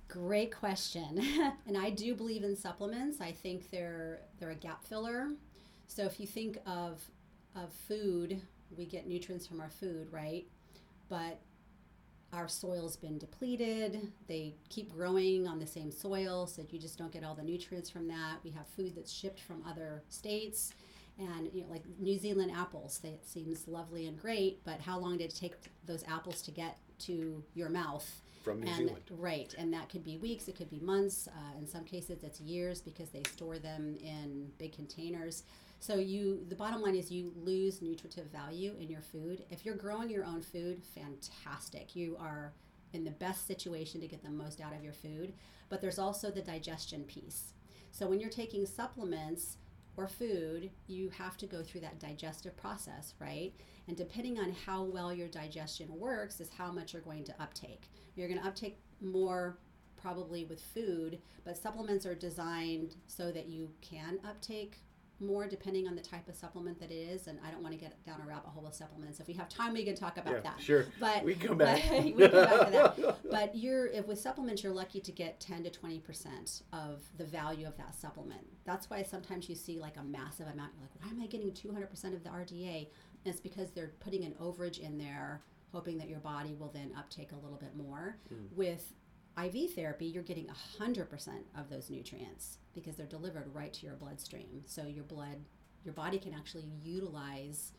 Great 0.08 0.54
question, 0.54 1.24
and 1.68 1.78
I 1.78 1.90
do 1.90 2.13
believe 2.16 2.44
in 2.44 2.56
supplements. 2.56 3.22
I 3.22 3.32
think 3.32 3.72
they're 3.72 4.20
they're 4.40 4.51
a 4.51 4.56
gap 4.56 4.84
filler. 4.84 5.30
So 5.88 6.04
if 6.04 6.20
you 6.20 6.28
think 6.28 6.58
of 6.66 7.01
of 7.56 7.72
food, 7.88 8.42
we 8.78 8.86
get 8.86 9.08
nutrients 9.08 9.48
from 9.48 9.62
our 9.62 9.70
food, 9.70 10.08
right? 10.12 10.46
But 11.08 11.40
our 12.34 12.48
soil's 12.48 12.96
been 12.96 13.18
depleted. 13.18 14.10
They 14.28 14.56
keep 14.70 14.94
growing 14.94 15.48
on 15.48 15.60
the 15.60 15.68
same 15.68 15.92
soil, 15.92 16.48
so 16.48 16.63
you 16.70 16.80
just 16.80 16.98
don't 16.98 17.12
get 17.12 17.25
all 17.25 17.36
the 17.36 17.44
nutrients 17.44 17.90
from 17.90 18.08
that. 18.08 18.38
We 18.44 18.51
have 18.51 18.68
food 18.68 18.94
that's 18.96 19.12
shipped 19.12 19.42
from 19.42 19.63
other 19.68 20.04
states 20.10 20.74
and 21.18 21.50
you 21.53 21.62
know 21.62 21.70
like 21.70 21.84
New 22.00 22.18
Zealand 22.18 22.51
apples. 22.56 23.00
They, 23.01 23.10
it 23.10 23.27
seems 23.27 23.68
lovely 23.68 24.08
and 24.08 24.20
great, 24.20 24.63
but 24.63 24.82
how 24.82 25.00
long 25.00 25.18
did 25.18 25.32
it 25.32 25.36
take 25.36 25.56
those 25.86 26.03
apples 26.08 26.41
to 26.44 26.51
get 26.51 26.77
to 27.00 27.44
your 27.53 27.70
mouth? 27.70 28.22
From 28.44 28.62
New 28.62 28.68
and, 28.68 28.77
Zealand, 28.88 29.03
right? 29.12 29.53
And 29.58 29.72
that 29.74 29.89
could 29.89 30.03
be 30.03 30.18
weeks, 30.18 30.48
it 30.48 30.56
could 30.56 30.70
be 30.72 30.80
months. 30.80 31.27
Uh, 31.27 31.60
in 31.60 31.68
some 31.68 31.84
cases, 31.84 32.24
it's 32.24 32.41
years 32.41 32.82
because 32.82 33.10
they 33.10 33.22
store 33.32 33.60
them 33.60 33.98
in 34.01 34.51
big 34.58 34.74
containers. 34.74 35.44
So 35.80 35.96
you, 35.96 36.46
the 36.48 36.56
bottom 36.56 36.82
line 36.82 36.96
is 36.96 37.12
you 37.12 37.34
lose 37.36 37.82
nutritive 37.82 38.27
value 38.32 38.75
in 38.80 38.89
your 38.89 39.01
food. 39.01 39.44
If 39.50 39.65
you're 39.65 39.75
growing 39.75 40.10
your 40.10 40.25
own 40.25 40.41
food, 40.41 40.82
fantastic. 40.84 41.96
You 41.96 42.18
are 42.20 42.53
in 42.94 43.03
the 43.03 43.12
best 43.12 43.48
situation 43.48 44.00
to 44.01 44.08
get 44.08 44.24
the 44.24 44.30
most 44.30 44.62
out 44.62 44.75
of 44.75 44.84
your 44.84 44.94
food. 44.94 45.34
But 45.70 45.82
there's 45.82 46.00
also 46.00 46.30
the 46.30 46.41
digestion 46.41 47.03
piece. 47.03 47.53
So 47.91 48.08
when 48.08 48.20
you're 48.20 48.30
taking 48.30 48.65
supplements, 48.65 49.58
or 50.01 50.08
food, 50.08 50.72
you 50.88 51.10
have 51.10 51.38
to 51.38 51.46
go 51.46 51.62
through 51.62 51.81
that 51.81 52.00
digestive 52.00 52.58
process, 52.58 53.13
right? 53.20 53.53
And 53.88 53.96
depending 53.96 54.39
on 54.39 54.55
how 54.65 54.84
well 54.84 55.13
your 55.13 55.27
digestion 55.27 55.88
works, 55.98 56.39
is 56.39 56.50
how 56.50 56.72
much 56.72 56.93
you're 56.93 57.01
going 57.01 57.24
to 57.25 57.41
uptake. 57.41 57.89
You're 58.15 58.27
going 58.27 58.39
to 58.39 58.48
uptake 58.48 58.79
more 59.00 59.58
probably 60.01 60.46
with 60.46 60.62
food, 60.62 61.20
but 61.43 61.58
supplements 61.58 62.05
are 62.05 62.15
designed 62.15 62.96
so 63.08 63.31
that 63.31 63.48
you 63.48 63.70
can 63.81 64.20
uptake 64.27 64.79
more 65.22 65.48
depending 65.48 65.88
on 65.88 65.96
the 65.96 66.01
type 66.01 66.28
of 66.28 66.36
supplement 66.36 66.80
that 66.80 66.92
it 66.92 66.96
is. 66.96 67.28
And 67.28 67.40
I 67.46 67.51
don't 67.51 67.62
want 67.62 67.74
to 67.74 67.80
get 67.80 68.04
down 68.06 68.22
a 68.22 68.28
rabbit 68.28 68.50
hole 68.50 68.63
with 68.63 68.74
supplements. 68.74 69.20
If 69.20 69.28
we 69.28 69.34
have 69.36 69.50
time, 69.50 69.74
we 69.74 69.84
can 69.84 69.96
talk 69.96 70.18
about 70.18 70.34
yeah, 70.34 70.40
that. 70.42 70.62
Sure. 70.62 70.86
But 71.00 71.24
we 71.24 71.36
come 71.36 71.58
back. 71.58 71.84
we 71.92 72.12
come 72.12 72.32
back 72.32 72.66
to 72.66 72.72
that. 72.72 73.18
But 73.32 73.56
you're 73.56 73.88
if 73.88 74.08
with 74.08 74.20
supplements, 74.20 74.63
you're 74.63 74.74
lucky 74.74 75.00
to 75.00 75.12
get 75.12 75.40
10 75.40 75.63
to 75.63 75.70
20 75.70 76.00
percent 76.00 76.63
of 76.74 77.01
the 77.18 77.25
value 77.25 77.66
of 77.66 77.78
that 77.78 77.96
supplement. 77.96 78.46
That's 78.66 78.90
why 78.90 79.04
sometimes 79.04 79.48
you 79.48 79.56
see 79.56 79.80
like 79.80 79.98
a 79.98 80.04
massive 80.04 80.48
amount. 80.48 80.74
You're 80.74 80.84
like, 80.84 81.04
why 81.04 81.10
am 81.10 81.22
I 81.22 81.28
getting 81.28 81.54
200 81.54 81.90
percent 81.90 82.13
of 82.13 82.24
the 82.24 82.30
RDA? 82.30 82.88
And 83.24 83.34
it's 83.34 83.40
because 83.40 83.72
they're 83.72 83.94
putting 84.00 84.24
an 84.24 84.36
overage 84.42 84.80
in 84.80 84.98
there, 84.98 85.42
hoping 85.72 85.98
that 86.00 86.10
your 86.10 86.20
body 86.20 86.56
will 86.60 86.72
then 86.74 86.92
uptake 86.98 87.32
a 87.32 87.36
little 87.36 87.58
bit 87.58 87.75
more. 87.75 88.18
Mm. 88.34 88.56
With 88.56 88.94
IV 89.42 89.74
therapy, 89.74 90.06
you're 90.08 90.24
getting 90.24 90.48
100% 90.80 91.08
of 91.58 91.70
those 91.70 91.90
nutrients 91.90 92.58
because 92.74 92.96
they're 92.96 93.06
delivered 93.06 93.54
right 93.54 93.74
to 93.74 93.86
your 93.86 93.96
bloodstream. 93.96 94.63
So 94.66 94.86
your 94.86 95.04
blood, 95.04 95.44
your 95.84 95.94
body 95.94 96.20
can 96.20 96.34
actually 96.34 96.66
utilize 96.84 97.74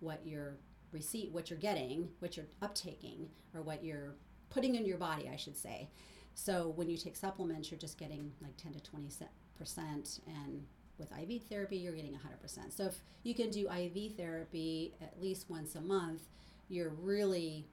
what 0.00 0.20
you're 0.24 0.56
receipt, 0.92 1.30
what 1.32 1.50
you're 1.50 1.58
getting, 1.58 2.08
what 2.20 2.36
you're 2.36 2.46
uptaking, 2.62 3.26
or 3.54 3.62
what 3.62 3.84
you're 3.84 4.14
putting 4.50 4.74
in 4.74 4.86
your 4.86 4.98
body, 4.98 5.28
I 5.32 5.36
should 5.36 5.56
say. 5.56 5.88
So 6.34 6.72
when 6.76 6.88
you 6.88 6.96
take 6.96 7.16
supplements, 7.16 7.70
you're 7.70 7.80
just 7.80 7.98
getting 7.98 8.32
like 8.40 8.56
10 8.56 8.72
to 8.74 8.80
20 8.80 9.08
percent, 9.56 10.20
and 10.26 10.62
with 10.98 11.10
IV 11.12 11.42
therapy, 11.44 11.76
you're 11.76 11.92
getting 11.94 12.12
100%. 12.12 12.72
So 12.76 12.84
if 12.84 12.96
you 13.22 13.34
can 13.34 13.50
do 13.50 13.68
IV 13.70 14.16
therapy 14.16 14.94
at 15.00 15.20
least 15.20 15.48
once 15.48 15.74
a 15.74 15.80
month, 15.80 16.22
you're 16.68 16.90
really 16.90 17.66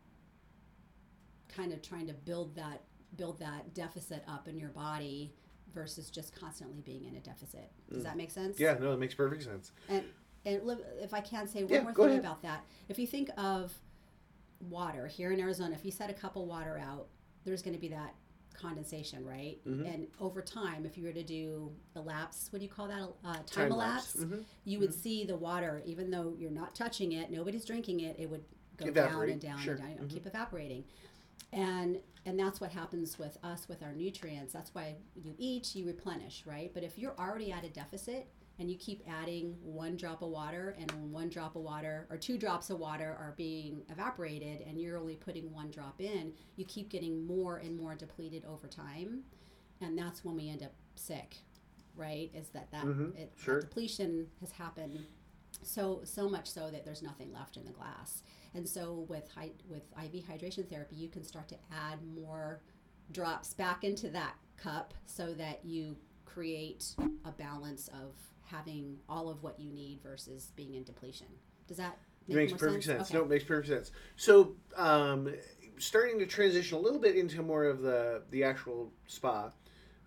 kind 1.48 1.74
of 1.74 1.82
trying 1.82 2.08
to 2.08 2.14
build 2.14 2.56
that 2.56 2.82
build 3.18 3.40
that 3.40 3.74
deficit 3.74 4.24
up 4.28 4.48
in 4.48 4.58
your 4.58 4.70
body 4.70 5.34
versus 5.76 6.10
just 6.10 6.34
constantly 6.34 6.82
being 6.82 7.06
in 7.06 7.16
a 7.16 7.20
deficit. 7.20 7.70
Does 7.92 8.02
mm. 8.02 8.04
that 8.06 8.18
make 8.18 8.32
sense? 8.32 8.60
Yeah, 8.60 8.78
no, 8.80 8.94
it 8.94 9.00
makes 9.00 9.14
perfect 9.14 9.44
sense. 9.44 9.74
And, 9.90 10.04
and 10.46 10.62
if 11.00 11.14
I 11.14 11.20
can 11.20 11.48
say 11.48 11.64
one 11.64 11.74
yeah, 11.74 11.82
more 11.82 11.94
thing 11.94 12.06
ahead. 12.06 12.20
about 12.20 12.42
that, 12.42 12.64
if 12.90 12.98
you 12.98 13.06
think 13.06 13.30
of 13.38 13.74
water 14.70 15.06
here 15.06 15.32
in 15.32 15.40
Arizona, 15.40 15.76
if 15.76 15.86
you 15.86 15.92
set 15.92 16.10
a 16.10 16.14
cup 16.14 16.38
of 16.38 16.44
water 16.44 16.82
out, 16.84 17.08
there's 17.44 17.62
going 17.62 17.76
to 17.76 17.82
be 17.82 17.90
that 17.90 18.16
condensation, 18.54 19.26
right? 19.26 19.60
Mhm. 19.68 19.94
And 19.94 20.08
over 20.20 20.42
time, 20.42 20.86
if 20.86 20.98
you 20.98 21.04
were 21.04 21.12
to 21.12 21.24
do 21.24 21.72
the 21.94 22.02
lapse, 22.02 22.48
what 22.52 22.60
do 22.60 22.66
you 22.66 22.72
call 22.72 22.88
that? 22.88 23.10
Uh, 23.24 23.34
time, 23.34 23.44
Time 23.46 23.72
elapse. 23.74 24.16
lapse. 24.16 24.32
Mhm. 24.32 24.46
You 24.64 24.80
would 24.80 24.94
see 24.94 25.26
the 25.26 25.36
water, 25.36 25.84
even 25.86 26.10
though 26.10 26.34
you're 26.38 26.50
not 26.52 26.74
touching 26.74 27.12
it, 27.12 27.30
nobody's 27.30 27.66
drinking 27.66 28.00
it, 28.00 28.16
it 28.18 28.30
would 28.30 28.46
go 28.78 28.86
Evaporate, 28.86 29.12
down 29.12 29.30
and 29.30 29.42
down 29.42 29.58
sure. 29.60 29.74
and 29.74 29.82
down, 29.82 29.92
you 29.92 29.96
know, 29.98 30.04
Mhm. 30.04 30.10
keep 30.10 30.26
evaporating. 30.26 30.86
And 31.54 32.00
and 32.28 32.40
that's 32.40 32.60
what 32.60 32.72
happens 32.72 33.20
with 33.20 33.38
us 33.44 33.68
with 33.70 33.84
our 33.84 33.94
nutrients. 33.94 34.52
That's 34.52 34.74
why 34.74 34.96
you 35.16 35.36
eat, 35.38 35.76
you 35.76 35.86
replenish, 35.86 36.44
right? 36.48 36.72
But 36.74 36.84
if 36.84 36.98
you're 36.98 37.16
already 37.20 37.52
at 37.52 37.64
a 37.64 37.70
deficit 37.70 38.28
and 38.58 38.70
you 38.72 38.78
keep 38.78 39.04
adding 39.08 39.56
one 39.62 39.96
drop 39.96 40.24
of 40.24 40.30
water 40.30 40.76
and 40.80 40.92
one 41.12 41.30
drop 41.30 41.56
of 41.56 41.62
water 41.62 42.08
or 42.10 42.18
two 42.18 42.40
drops 42.40 42.72
of 42.72 42.80
water 42.80 43.16
are 43.20 43.36
being 43.38 43.84
evaporated 43.92 44.62
and 44.68 44.82
you're 44.82 44.98
only 44.98 45.16
putting 45.18 45.52
one 45.54 45.70
drop 45.70 46.02
in, 46.02 46.34
you 46.56 46.66
keep 46.66 46.90
getting 46.90 47.28
more 47.28 47.58
and 47.58 47.78
more 47.78 47.94
depleted 47.94 48.44
over 48.46 48.68
time. 48.68 49.20
And 49.82 49.96
that's 49.96 50.26
when 50.26 50.36
we 50.36 50.50
end 50.50 50.64
up 50.64 50.74
sick, 50.96 51.36
right? 51.96 52.32
Is 52.34 52.48
that 52.54 52.72
that, 52.72 52.86
Mhm, 52.86 53.16
it, 53.16 53.34
sure. 53.38 53.60
that 53.60 53.68
depletion 53.70 54.32
has 54.40 54.52
happened 54.54 55.06
so 55.62 56.02
so 56.04 56.30
much 56.30 56.48
so 56.50 56.70
that 56.72 56.86
there's 56.86 57.02
nothing 57.02 57.32
left 57.34 57.58
in 57.58 57.66
the 57.66 57.72
glass. 57.72 58.24
And 58.54 58.68
so 58.68 59.06
with 59.10 59.30
hy- 59.36 59.52
with 59.70 59.84
IV 60.02 60.24
hydration 60.26 60.70
therapy, 60.70 60.96
you 60.96 61.10
can 61.10 61.24
start 61.24 61.48
to 61.50 61.56
add 61.72 62.00
more 62.16 62.62
drops 63.12 63.54
back 63.54 63.84
into 63.84 64.10
that 64.10 64.36
cup 64.58 64.94
so 65.06 65.34
that 65.34 65.60
you 65.64 65.96
create 66.26 66.96
a 67.26 67.32
balance 67.32 67.88
of 67.90 68.14
having 68.44 68.98
all 69.10 69.30
of 69.30 69.44
what 69.44 69.60
you 69.60 69.72
need 69.72 70.00
versus 70.02 70.52
being 70.56 70.76
in 70.76 70.84
depletion. 70.84 71.28
Does 71.68 71.78
that 71.78 71.98
It 72.28 72.36
make 72.36 72.50
makes 72.52 72.62
perfect 72.62 72.84
sense. 72.86 72.98
sense? 73.10 73.14
No, 73.14 73.24
it 73.24 73.30
makes 73.30 73.44
perfect 73.44 73.68
sense. 73.68 73.92
So, 74.16 74.56
um, 74.76 75.34
starting 75.78 76.18
to 76.20 76.26
transition 76.26 76.78
a 76.78 76.82
little 76.82 77.00
bit 77.00 77.16
into 77.16 77.42
more 77.42 77.66
of 77.66 77.82
the 77.82 78.24
the 78.32 78.44
actual 78.44 78.92
spa, 79.08 79.52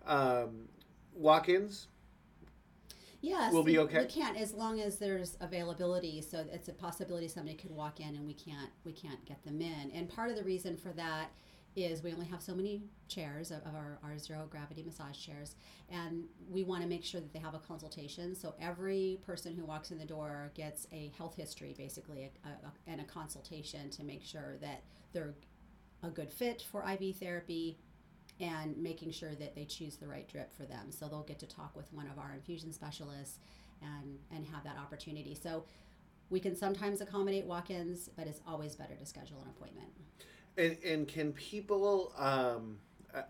um, 0.05 0.67
walk-ins. 1.13 1.87
Yes, 3.21 3.51
We'll 3.53 3.63
be 3.63 3.77
okay? 3.79 3.99
We 3.99 4.05
can't 4.05 4.37
as 4.37 4.53
long 4.53 4.79
as 4.79 4.97
there's 4.97 5.35
availability. 5.41 6.21
So 6.21 6.45
it's 6.51 6.69
a 6.69 6.73
possibility 6.73 7.27
somebody 7.27 7.57
could 7.57 7.71
walk 7.71 7.99
in 7.99 8.15
and 8.15 8.25
we 8.25 8.33
can't 8.33 8.69
we 8.85 8.93
can't 8.93 9.23
get 9.25 9.43
them 9.43 9.61
in. 9.61 9.91
And 9.93 10.07
part 10.09 10.29
of 10.29 10.37
the 10.37 10.43
reason 10.43 10.77
for 10.77 10.89
that 10.93 11.31
is 11.75 12.01
we 12.01 12.11
only 12.11 12.25
have 12.25 12.41
so 12.41 12.55
many 12.55 12.81
chairs 13.07 13.51
of, 13.51 13.61
our, 13.75 13.99
our 14.03 14.17
zero 14.17 14.47
gravity 14.49 14.83
massage 14.83 15.17
chairs 15.17 15.55
and 15.89 16.23
we 16.49 16.63
want 16.63 16.81
to 16.81 16.87
make 16.87 17.05
sure 17.05 17.21
that 17.21 17.31
they 17.31 17.39
have 17.39 17.53
a 17.53 17.59
consultation 17.59 18.35
so 18.35 18.55
every 18.59 19.19
person 19.25 19.55
who 19.55 19.63
walks 19.63 19.91
in 19.91 19.97
the 19.99 20.05
door 20.05 20.51
gets 20.55 20.87
a 20.91 21.11
health 21.17 21.35
history 21.35 21.73
basically 21.77 22.23
a, 22.43 22.47
a- 22.49 22.91
and 22.91 22.99
a 22.99 23.03
consultation 23.03 23.89
to 23.91 24.03
make 24.03 24.23
sure 24.25 24.57
that 24.61 24.83
they're 25.13 25.35
a 26.03 26.09
good 26.09 26.31
fit 26.33 26.63
for 26.71 26.83
iv 26.91 27.15
therapy 27.17 27.77
and 28.39 28.77
making 28.77 29.11
sure 29.11 29.35
that 29.35 29.55
they 29.55 29.65
choose 29.65 29.97
the 29.97 30.07
right 30.07 30.27
drip 30.27 30.53
for 30.55 30.63
them. 30.63 30.91
So 30.91 31.07
they'll 31.07 31.23
get 31.23 31.39
to 31.39 31.47
talk 31.47 31.75
with 31.75 31.91
one 31.93 32.07
of 32.07 32.17
our 32.17 32.31
infusion 32.33 32.71
specialists 32.71 33.39
and 33.81 34.17
and 34.31 34.45
have 34.47 34.63
that 34.63 34.77
opportunity. 34.77 35.35
So 35.35 35.65
we 36.29 36.39
can 36.39 36.55
sometimes 36.55 37.01
accommodate 37.01 37.45
walk-ins, 37.45 38.09
but 38.15 38.27
it's 38.27 38.41
always 38.47 38.75
better 38.75 38.95
to 38.95 39.05
schedule 39.05 39.41
an 39.41 39.49
appointment. 39.49 39.89
And 40.57 40.77
and 40.83 41.07
can 41.07 41.33
people? 41.33 42.13
Um, 42.17 42.79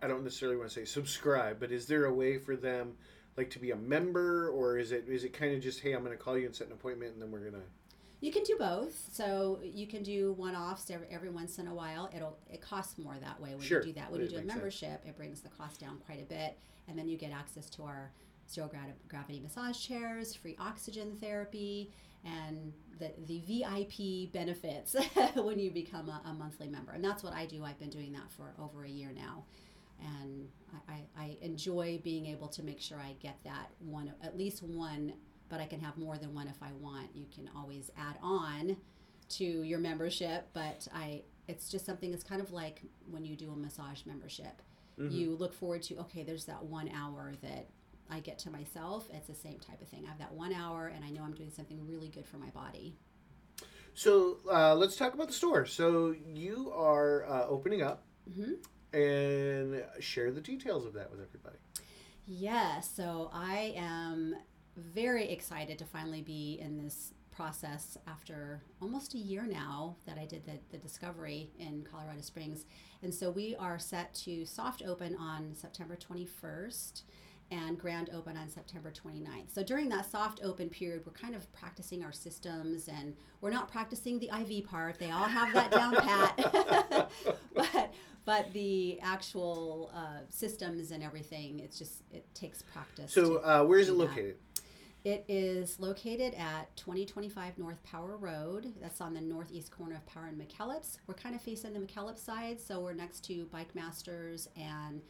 I- 0.01 0.08
don't 0.08 0.24
necessarily 0.24 0.58
want 0.58 0.70
to 0.70 0.75
say 0.75 0.86
subscribe, 0.86 1.60
but 1.60 1.72
is 1.72 1.86
there 1.88 2.06
a 2.06 2.13
way 2.13 2.38
for 2.38 2.56
them, 2.58 2.98
like, 3.38 3.50
to 3.51 3.60
be 3.60 3.72
a 3.72 3.75
member, 3.78 4.50
or 4.50 4.78
is 4.78 4.92
it 4.92 5.06
is 5.08 5.24
it 5.24 5.34
kind 5.34 5.56
of 5.56 5.62
just 5.62 5.80
hey, 5.80 5.94
I'm 5.94 6.04
going 6.04 6.18
to 6.18 6.22
call 6.22 6.38
you 6.38 6.46
and 6.46 6.56
set 6.56 6.68
an 6.68 6.74
appointment, 6.74 7.13
and 7.13 7.22
then 7.22 7.32
we're 7.32 7.50
gonna. 7.50 7.63
You 8.22 8.32
can 8.32 8.44
do 8.44 8.56
both. 8.60 9.10
So 9.14 9.60
you 9.64 9.88
can 9.88 10.04
do 10.04 10.34
one-offs 10.34 10.90
every, 10.92 11.08
every 11.10 11.30
once 11.30 11.58
in 11.60 11.68
a 11.68 11.74
while. 11.74 12.10
It'll 12.16 12.38
it 12.52 12.62
costs 12.62 12.98
more 12.98 13.16
that 13.22 13.40
way 13.40 13.52
when 13.56 13.62
Sure. 13.62 13.80
you 13.80 13.88
do 13.88 13.94
that. 13.94 14.12
When 14.12 14.22
It 14.22 14.26
you 14.26 14.30
do 14.30 14.36
a 14.36 14.40
makes 14.40 14.48
sense. 14.54 14.56
membership, 14.58 15.04
it 15.08 15.16
brings 15.16 15.42
the 15.42 15.50
cost 15.50 15.80
down 15.80 15.98
quite 16.06 16.22
a 16.22 16.26
bit, 16.26 16.58
and 16.88 16.98
then 16.98 17.08
you 17.08 17.18
get 17.18 17.32
access 17.32 17.70
to 17.72 17.84
our 17.84 18.12
zero 18.52 18.70
gravity 19.08 19.40
massage 19.40 19.80
chairs, 19.80 20.34
free 20.36 20.56
oxygen 20.60 21.16
therapy, 21.22 21.92
and 22.26 22.74
the 23.00 23.12
the 23.28 23.40
VIP 23.48 24.32
benefits 24.34 24.96
when 25.36 25.58
you 25.60 25.72
become 25.72 26.10
a, 26.10 26.22
a 26.26 26.34
monthly 26.34 26.68
member. 26.68 26.92
And 26.92 27.04
that's 27.04 27.24
what 27.24 27.34
I 27.34 27.46
do. 27.46 27.64
I've 27.64 27.80
been 27.80 27.90
doing 27.90 28.12
that 28.14 28.30
for 28.32 28.54
over 28.62 28.84
a 28.84 28.90
year 28.90 29.12
now. 29.16 29.44
And 30.02 30.48
I, 30.88 30.94
I, 30.94 31.24
I 31.26 31.38
enjoy 31.42 32.00
being 32.04 32.26
able 32.28 32.48
to 32.50 32.64
make 32.64 32.80
sure 32.80 32.98
I 32.98 33.16
get 33.22 33.38
that 33.44 33.70
one, 33.80 34.14
at 34.24 34.38
least 34.38 34.64
one 34.64 35.14
but 35.50 35.60
I 35.60 35.65
can 35.65 35.79
have 35.82 35.98
more 35.98 36.18
than 36.18 36.34
one 36.34 36.48
if 36.48 36.62
I 36.62 36.72
want. 36.79 37.15
You 37.15 37.25
can 37.34 37.50
always 37.56 37.91
add 37.98 38.18
on 38.22 38.77
to 39.29 39.44
your 39.44 39.79
membership, 39.79 40.48
but 40.53 40.88
I 40.94 41.24
it's 41.48 41.70
just 41.70 41.86
something 41.86 42.12
that's 42.12 42.24
kind 42.24 42.41
of 42.41 42.51
like 42.51 42.82
when 43.10 43.25
you 43.25 43.36
do 43.36 43.51
a 43.51 43.56
massage 43.56 44.06
membership. 44.06 44.62
Mhm. 45.00 45.12
You 45.12 45.36
look 45.36 45.53
forward 45.53 45.82
to 45.84 45.98
okay, 46.01 46.24
there's 46.24 46.46
that 46.46 46.63
one 46.63 46.89
hour 46.89 47.34
that 47.41 47.70
I 48.10 48.20
get 48.22 48.39
to 48.39 48.50
myself. 48.51 49.08
It's 49.12 49.27
the 49.27 49.36
same 49.36 49.60
type 49.60 49.82
of 49.82 49.88
thing. 49.88 50.03
I 50.06 50.10
have 50.10 50.20
that 50.20 50.34
one 50.34 50.53
hour, 50.53 50.88
and 50.88 51.03
I 51.06 51.10
know 51.12 51.24
I'm 51.24 51.34
doing 51.34 51.51
something 51.51 51.86
really 51.88 52.10
good 52.10 52.25
for 52.25 52.38
my 52.38 52.50
body. 52.50 52.96
So 53.94 54.38
uh, 54.51 54.75
let's 54.75 54.96
talk 54.96 55.13
about 55.13 55.27
the 55.27 55.34
store. 55.34 55.65
So 55.65 56.15
you 56.25 56.72
are 56.75 57.25
uh, 57.25 57.48
opening 57.48 57.82
up, 57.82 58.03
hmm 58.34 58.54
and 58.91 59.84
share 60.00 60.32
the 60.32 60.41
details 60.41 60.84
of 60.84 60.93
that 60.93 61.12
with 61.12 61.21
everybody. 61.21 61.58
Yes, 62.26 62.89
so 62.95 63.30
I 63.32 63.74
am 63.76 64.36
very 64.94 65.30
excited 65.30 65.78
to 65.80 65.86
finally 65.86 66.22
be 66.22 66.60
in 66.62 66.78
this 66.78 67.13
process 67.39 67.98
after 68.06 68.62
almost 68.82 69.13
a 69.13 69.18
year 69.18 69.48
now 69.50 69.96
that 70.06 70.18
I 70.18 70.26
did 70.26 70.46
the, 70.46 70.60
the 70.72 70.78
discovery 70.78 71.50
in 71.58 71.88
Colorado 71.89 72.22
Springs. 72.22 72.65
And 73.02 73.13
so 73.13 73.32
we 73.32 73.56
are 73.56 73.80
set 73.80 74.13
to 74.26 74.46
soft 74.46 74.84
open 74.86 75.15
on 75.15 75.56
September 75.56 75.96
21st 75.96 77.04
and 77.52 77.80
grand 77.80 78.10
open 78.13 78.38
on 78.38 78.50
September 78.50 78.92
29th. 78.92 79.54
So 79.54 79.63
during 79.63 79.89
that 79.89 80.10
soft 80.10 80.42
open 80.44 80.70
period, 80.70 81.04
we're 81.06 81.13
kind 81.13 81.34
of 81.34 81.52
practicing 81.54 82.04
our 82.04 82.12
systems 82.12 82.88
and 82.88 83.15
we're 83.42 83.50
not 83.52 83.72
practicing 83.72 84.20
the 84.20 84.30
IV 84.42 84.65
part. 84.65 85.00
They 85.00 85.10
all 85.10 85.24
have 85.24 85.54
that 85.54 85.72
down 85.72 85.96
pat. 85.96 87.10
but 87.56 87.94
but 88.26 88.54
the 88.54 89.00
actual 89.02 89.92
uh, 89.96 90.20
systems 90.30 90.92
and 90.92 91.02
everything, 91.02 91.60
it's 91.60 91.80
just 91.80 92.04
it 92.12 92.26
takes 92.36 92.62
practice. 92.62 93.12
So 93.12 93.38
uh, 93.38 93.63
where 93.63 93.80
is 93.80 93.89
it 93.89 93.94
located? 93.96 94.36
that. 94.36 94.49
It 95.06 95.24
is 95.28 95.80
located 95.80 96.34
at 96.36 96.76
2025 96.76 97.58
North 97.58 97.82
Power 97.84 98.18
Road. 98.18 98.74
That's 98.82 99.02
on 99.02 99.14
the 99.14 99.22
northeast 99.22 99.72
corner 99.72 99.96
of 99.96 100.06
Power 100.06 100.26
and 100.28 100.40
McKellips. 100.40 100.98
We're 101.08 101.14
kind 101.16 101.36
of 101.36 101.42
facing 101.42 101.74
the 101.74 101.80
McKellips 101.80 102.20
side, 102.20 102.60
so 102.60 102.80
we're 102.82 102.94
next 102.94 103.24
to 103.26 103.46
Bike 103.46 103.74
Masters 103.76 104.48
and 104.58 105.02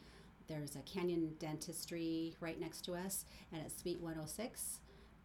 there's 0.48 0.74
a 0.74 0.80
Canyon 0.80 1.32
Dentistry 1.38 2.34
right 2.40 2.58
next 2.58 2.80
to 2.86 2.94
us, 2.94 3.24
and 3.52 3.62
it's 3.64 3.76
Suite 3.80 4.00
106. 4.00 4.80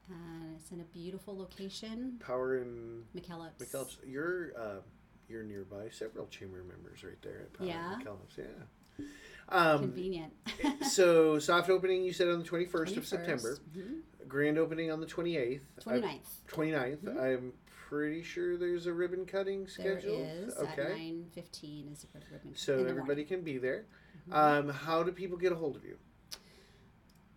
And 0.08 0.56
it's 0.56 0.72
in 0.72 0.82
a 0.82 0.84
beautiful 0.84 1.36
location, 1.36 2.18
Power 2.20 2.58
and 2.58 3.06
McKellips. 3.18 3.58
McKellips. 3.58 3.98
You're 4.06 4.52
uh, 4.56 4.82
you're 5.28 5.42
nearby 5.42 5.90
several 5.90 6.28
chamber 6.28 6.64
members 6.64 7.04
right 7.04 7.20
there 7.24 7.40
at 7.42 7.54
Power 7.54 7.66
Yeah. 7.68 7.94
and 7.96 8.06
McKellips. 8.06 8.38
Yeah. 8.38 9.06
Um, 9.50 9.80
Convenient. 9.80 10.34
so 10.90 11.38
soft 11.40 11.70
opening 11.70 12.04
you 12.04 12.14
said 12.14 12.28
on 12.30 12.40
the 12.40 12.46
21st 12.46 12.98
of 12.98 13.04
21st. 13.04 13.06
September. 13.06 13.58
Mhm. 13.78 14.02
Grand 14.28 14.58
opening 14.58 14.92
on 14.92 15.00
the 15.00 15.06
28th. 15.06 15.62
29th. 15.82 16.42
29th. 16.48 16.98
Mhm. 17.04 17.20
I'm 17.22 17.54
pretty 17.68 18.24
sure 18.24 18.58
there's 18.58 18.88
a 18.88 18.94
ribbon 18.94 19.26
cutting 19.26 19.68
There 19.78 20.00
scheduled. 20.00 20.28
is 20.28 20.56
at 20.58 20.80
okay. 20.80 21.12
9:15 21.36 21.92
is 21.92 22.02
the 22.02 22.08
ribbon. 22.32 22.56
So 22.56 22.80
everybody 22.80 23.06
morning. 23.08 23.26
can 23.28 23.42
be 23.42 23.58
there. 23.60 23.86
Mhm. 24.30 24.34
Um, 24.34 24.70
how 24.70 25.04
do 25.04 25.12
people 25.12 25.38
get 25.38 25.52
a 25.52 25.56
hold 25.56 25.76
of 25.76 25.86
you? 25.86 25.98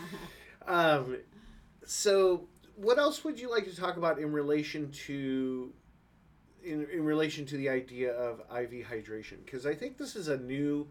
Um, 0.68 1.18
so, 1.84 2.48
what 2.74 2.98
else 2.98 3.22
would 3.22 3.38
you 3.38 3.48
like 3.48 3.66
to 3.66 3.76
talk 3.76 3.96
about 3.96 4.18
in 4.18 4.32
relation 4.32 4.90
to 5.06 5.72
in, 6.64 6.88
in 6.92 7.04
relation 7.04 7.46
to 7.46 7.56
the 7.56 7.68
idea 7.68 8.12
of 8.12 8.40
IV 8.50 8.84
hydration? 8.86 9.44
Because 9.44 9.64
I 9.64 9.74
think 9.74 9.96
this 9.96 10.16
is 10.16 10.26
a 10.28 10.36
new, 10.36 10.88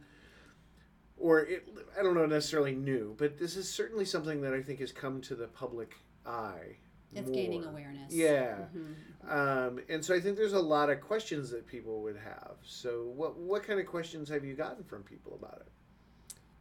or 1.17 1.41
it, 1.41 1.67
I 1.99 2.03
don't 2.03 2.15
know 2.15 2.25
necessarily 2.25 2.73
new, 2.73 3.15
but 3.17 3.37
this 3.37 3.57
is 3.57 3.69
certainly 3.69 4.05
something 4.05 4.39
that 4.41 4.53
I 4.53 4.61
think 4.61 4.79
has 4.79 4.93
come 4.93 5.19
to 5.21 5.35
the 5.35 5.47
public 5.47 5.95
eye. 6.25 6.77
It's 7.15 7.29
gaining 7.29 7.63
awareness. 7.63 8.13
Yeah. 8.13 8.65
Mhm. 8.75 8.95
Um, 9.27 9.79
and 9.89 10.05
so 10.05 10.13
I 10.13 10.19
think 10.19 10.37
there's 10.37 10.53
a 10.53 10.59
lot 10.59 10.89
of 10.89 11.01
questions 11.01 11.49
that 11.49 11.65
people 11.65 12.01
would 12.03 12.17
have. 12.17 12.57
So, 12.63 13.11
what 13.15 13.37
what 13.37 13.63
kind 13.63 13.79
of 13.79 13.87
questions 13.87 14.29
have 14.29 14.45
you 14.45 14.53
gotten 14.53 14.83
from 14.83 15.03
people 15.03 15.33
about 15.33 15.61
it? 15.61 15.71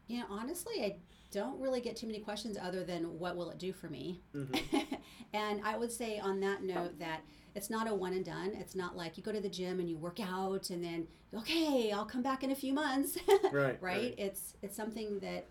You 0.07 0.21
know, 0.21 0.27
honestly, 0.31 0.83
I 0.83 0.97
don't 1.31 1.61
really 1.61 1.81
get 1.81 1.97
too 1.97 2.07
many 2.07 2.21
questions 2.21 2.57
other 2.61 2.85
than 2.85 3.19
what 3.19 3.37
will 3.37 3.51
it 3.51 3.59
do 3.59 3.73
for 3.73 3.89
me. 3.89 4.23
Mm-hmm. 4.35 4.95
and 5.33 5.61
I 5.65 5.77
would 5.77 5.91
say 5.93 6.19
on 6.19 6.41
that 6.41 6.63
note 6.63 6.99
that 6.99 7.21
it's 7.55 7.71
not 7.71 7.89
a 7.89 7.95
one 7.95 8.13
and 8.13 8.25
done. 8.25 8.53
It's 8.55 8.75
not 8.75 8.97
like 8.97 9.17
you 9.17 9.23
go 9.23 9.33
to 9.33 9.41
the 9.41 9.49
gym 9.49 9.81
and 9.81 9.89
you 9.89 9.97
work 9.97 10.21
out 10.21 10.71
and 10.71 10.83
then 10.83 11.07
okay, 11.35 11.91
I'll 11.93 12.05
come 12.05 12.23
back 12.23 12.45
in 12.45 12.51
a 12.51 12.55
few 12.55 12.73
months. 12.73 13.19
Right, 13.45 13.53
right. 13.53 13.81
right. 13.81 14.15
It's 14.17 14.55
it's 14.63 14.77
something 14.77 15.19
that 15.21 15.47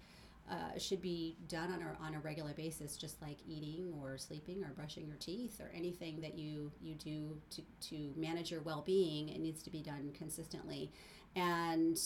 uh, 0.50 0.78
should 0.78 1.02
be 1.02 1.38
done 1.48 1.72
on 1.72 1.82
a, 1.82 2.06
on 2.06 2.16
a 2.16 2.20
regular 2.20 2.54
basis, 2.54 2.98
just 2.98 3.22
like 3.22 3.38
eating 3.48 3.94
or 4.02 4.18
sleeping 4.18 4.64
or 4.64 4.70
brushing 4.70 5.08
your 5.08 5.16
teeth 5.18 5.62
or 5.62 5.72
anything 5.74 6.20
that 6.22 6.38
you, 6.38 6.72
you 6.82 6.96
do 6.96 7.38
to, 7.50 7.62
to 7.90 8.14
manage 8.18 8.52
your 8.52 8.62
well 8.62 8.84
being. 8.86 9.30
It 9.30 9.40
needs 9.40 9.64
to 9.64 9.70
be 9.70 9.82
done 9.82 10.12
consistently. 10.14 10.92
And 11.36 11.98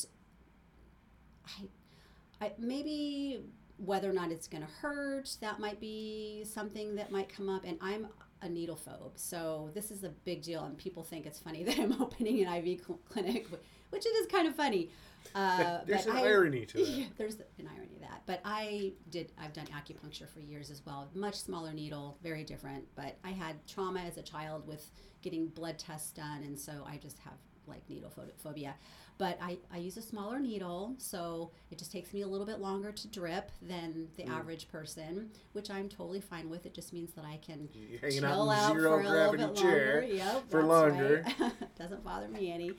I, 1.47 2.45
I 2.45 2.51
maybe 2.59 3.41
whether 3.77 4.09
or 4.09 4.13
not 4.13 4.31
it's 4.31 4.47
going 4.47 4.63
to 4.63 4.69
hurt, 4.81 5.35
that 5.41 5.59
might 5.59 5.79
be 5.79 6.43
something 6.45 6.95
that 6.95 7.11
might 7.11 7.29
come 7.29 7.49
up. 7.49 7.63
And 7.65 7.77
I'm 7.81 8.07
a 8.41 8.49
needle 8.49 8.75
phobe, 8.77 9.11
so 9.15 9.71
this 9.73 9.91
is 9.91 10.03
a 10.03 10.09
big 10.09 10.41
deal. 10.43 10.63
And 10.63 10.77
people 10.77 11.03
think 11.03 11.25
it's 11.25 11.39
funny 11.39 11.63
that 11.65 11.79
I'm 11.79 12.01
opening 12.01 12.43
an 12.45 12.53
IV 12.53 12.81
cl- 12.85 12.99
clinic, 13.09 13.47
which 13.89 14.05
it 14.05 14.09
is 14.09 14.27
kind 14.27 14.47
of 14.47 14.55
funny. 14.55 14.89
Uh, 15.35 15.79
There's 15.85 16.05
an 16.05 16.15
I- 16.17 16.21
irony 16.23 16.65
to 16.65 16.77
that. 16.77 16.87
yeah, 16.87 17.05
there's 17.17 17.35
an 17.35 17.67
irony 17.73 17.93
to 17.95 17.99
that. 18.01 18.23
But 18.25 18.41
I 18.45 18.93
did. 19.09 19.31
I've 19.39 19.53
done 19.53 19.67
acupuncture 19.67 20.27
for 20.29 20.39
years 20.39 20.69
as 20.69 20.85
well. 20.85 21.09
Much 21.13 21.35
smaller 21.35 21.73
needle, 21.73 22.17
very 22.23 22.43
different. 22.43 22.85
But 22.95 23.17
I 23.23 23.29
had 23.31 23.65
trauma 23.67 23.99
as 24.01 24.17
a 24.17 24.21
child 24.23 24.67
with 24.67 24.89
getting 25.21 25.47
blood 25.47 25.77
tests 25.79 26.11
done, 26.11 26.43
and 26.43 26.57
so 26.59 26.85
I 26.87 26.97
just 26.97 27.19
have 27.19 27.33
like 27.67 27.87
needle 27.89 28.09
pho- 28.09 28.23
phobia. 28.37 28.75
But 29.17 29.39
I, 29.41 29.57
I 29.73 29.77
use 29.77 29.97
a 29.97 30.01
smaller 30.01 30.39
needle, 30.39 30.93
so 30.99 31.49
it 31.71 31.79
just 31.79 31.91
takes 31.91 32.13
me 32.13 32.21
a 32.21 32.27
little 32.27 32.45
bit 32.45 32.59
longer 32.59 32.91
to 32.91 33.07
drip 33.07 33.51
than 33.63 34.07
the 34.15 34.23
Mm. 34.23 34.29
average 34.39 34.67
person, 34.69 35.31
which 35.53 35.71
I'm 35.71 35.89
totally 35.89 36.21
fine 36.21 36.49
with. 36.51 36.65
It 36.67 36.73
just 36.75 36.93
means 36.93 37.13
that 37.13 37.25
I 37.25 37.37
can 37.37 37.67
hanging 37.99 38.19
chill 38.21 38.49
out 38.51 38.71
in 38.75 38.79
zero 38.79 38.91
for 38.91 39.01
a 39.01 39.09
little 39.09 39.31
bit 39.33 39.55
chair. 39.55 40.01
longer. 40.01 40.13
Yep, 40.15 40.49
for 40.51 40.63
longer. 40.63 41.25
right. 41.39 41.53
Doesn't 41.79 42.03
bother 42.03 42.27
me 42.27 42.51
any. 42.51 42.71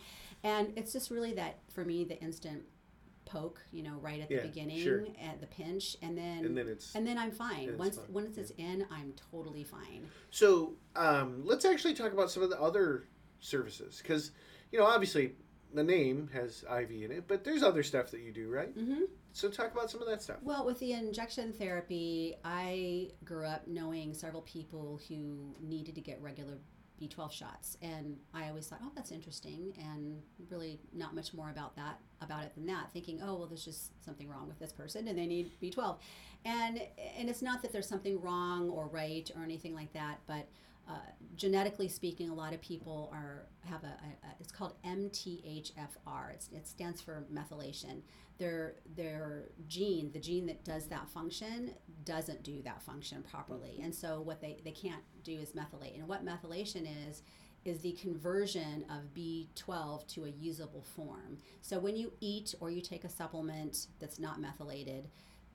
And 0.45 0.73
it's 0.77 0.93
just 0.93 1.11
really 1.11 1.33
that 1.35 1.59
for 1.71 1.85
me 1.85 2.05
the 2.05 2.19
instant 2.21 2.63
poke, 3.25 3.61
you 3.73 3.83
know, 3.83 3.99
right 4.01 4.21
at 4.21 4.29
the 4.29 4.37
Yeah, 4.37 4.43
beginning 4.43 4.79
sure. 4.83 5.07
at 5.21 5.41
the 5.41 5.49
pinch, 5.49 5.97
and 6.03 6.17
then 6.17 6.45
And 6.45 6.57
then 6.57 6.69
it's 6.69 6.95
and 6.95 7.05
then 7.05 7.19
I'm 7.19 7.33
fine. 7.33 7.77
Once 7.77 7.97
fine, 7.97 8.13
once 8.13 8.39
it's 8.39 8.53
in, 8.59 8.87
I'm 8.93 9.13
totally 9.33 9.65
fine. 9.65 10.09
So 10.31 10.75
um, 10.95 11.43
let's 11.45 11.65
actually 11.65 11.95
talk 11.95 12.13
about 12.13 12.31
some 12.31 12.45
of 12.45 12.49
the 12.51 12.61
other 12.61 13.09
services 13.41 13.99
because 14.03 14.31
you 14.73 14.79
know 14.79 14.87
obviously 14.87 15.33
the 15.73 15.85
name 15.85 16.31
has 16.33 16.65
IV 16.65 16.91
in 16.91 17.13
it, 17.13 17.25
but 17.29 17.45
there's 17.45 17.63
other 17.63 17.83
stuff 17.83 18.11
that 18.11 18.21
you 18.21 18.33
do, 18.33 18.49
right? 18.49 18.71
hmm 18.71 19.03
So 19.33 19.49
talk 19.51 19.73
about 19.73 19.91
some 19.91 20.01
of 20.01 20.09
that 20.09 20.23
stuff. 20.23 20.39
Well, 20.43 20.65
with 20.65 20.79
the 20.79 20.93
injection 20.93 21.53
therapy, 21.53 22.37
I 22.45 23.11
grew 23.25 23.45
up 23.45 23.67
knowing 23.67 24.15
several 24.15 24.43
people 24.43 25.01
who 25.09 25.55
needed 25.61 25.95
to 25.97 26.01
get 26.01 26.21
regular 26.23 26.55
B12 27.01 27.31
shots, 27.31 27.77
and 27.81 28.17
I 28.35 28.49
always 28.49 28.67
thought, 28.67 28.81
oh, 28.83 28.91
that's 28.95 29.13
interesting, 29.13 29.73
and 29.79 30.21
really 30.51 30.81
not 30.93 31.15
much 31.15 31.33
more 31.33 31.51
about 31.51 31.77
that 31.77 32.01
about 32.21 32.43
it 32.45 32.55
than 32.57 32.67
that. 32.67 32.91
Thinking, 32.93 33.21
oh, 33.23 33.37
well, 33.37 33.47
there's 33.47 33.65
just 33.65 33.93
something 34.05 34.29
wrong 34.29 34.49
with 34.49 34.59
this 34.59 34.73
person, 34.73 35.07
and 35.07 35.17
they 35.19 35.27
need 35.27 35.53
B12, 35.63 35.99
and 36.45 36.81
and 37.17 37.29
it's 37.29 37.43
not 37.43 37.63
that 37.63 37.73
there's 37.73 37.89
something 37.89 38.21
wrong 38.21 38.69
or 38.71 38.89
right 38.89 39.31
or 39.37 39.45
anything 39.45 39.75
like 39.75 39.93
that, 39.93 40.19
but 40.27 40.49
uh, 40.89 40.93
genetically 41.37 41.89
speaking, 41.89 42.31
a 42.31 42.35
lot 42.35 42.55
of 42.55 42.61
people 42.63 43.11
are 43.13 43.47
have 43.65 43.85
a, 43.85 43.87
a, 43.87 44.35
it's 44.41 44.51
called 44.51 44.75
MTHFR. 44.85 46.33
It's, 46.33 46.49
it 46.53 46.67
stands 46.67 47.01
for 47.01 47.25
methylation. 47.33 48.01
Their 48.39 48.77
their 48.97 49.51
gene, 49.67 50.11
the 50.13 50.21
gene 50.21 50.47
that 50.47 50.65
does 50.65 50.87
that 50.87 51.09
function, 51.11 51.73
doesn't 52.05 52.43
do 52.43 52.63
that 52.63 52.83
function 52.83 53.23
properly, 53.23 53.81
and 53.83 53.95
so 53.95 54.21
what 54.21 54.41
they 54.41 54.59
they 54.65 54.71
can't 54.71 55.03
do 55.25 55.33
is 55.33 55.51
methylate. 55.51 55.99
And 55.99 56.09
what 56.09 56.25
methylation 56.25 56.87
is 57.09 57.23
is 57.65 57.81
the 57.81 57.93
conversion 57.93 58.85
of 58.89 59.13
B12 59.15 60.07
to 60.15 60.25
a 60.25 60.29
usable 60.29 60.83
form. 60.97 61.39
So 61.61 61.79
when 61.79 61.97
you 61.97 62.13
eat 62.21 62.55
or 62.61 62.71
you 62.71 62.81
take 62.81 63.05
a 63.05 63.09
supplement 63.09 63.89
that's 63.99 64.19
not 64.19 64.41
methylated, 64.41 65.09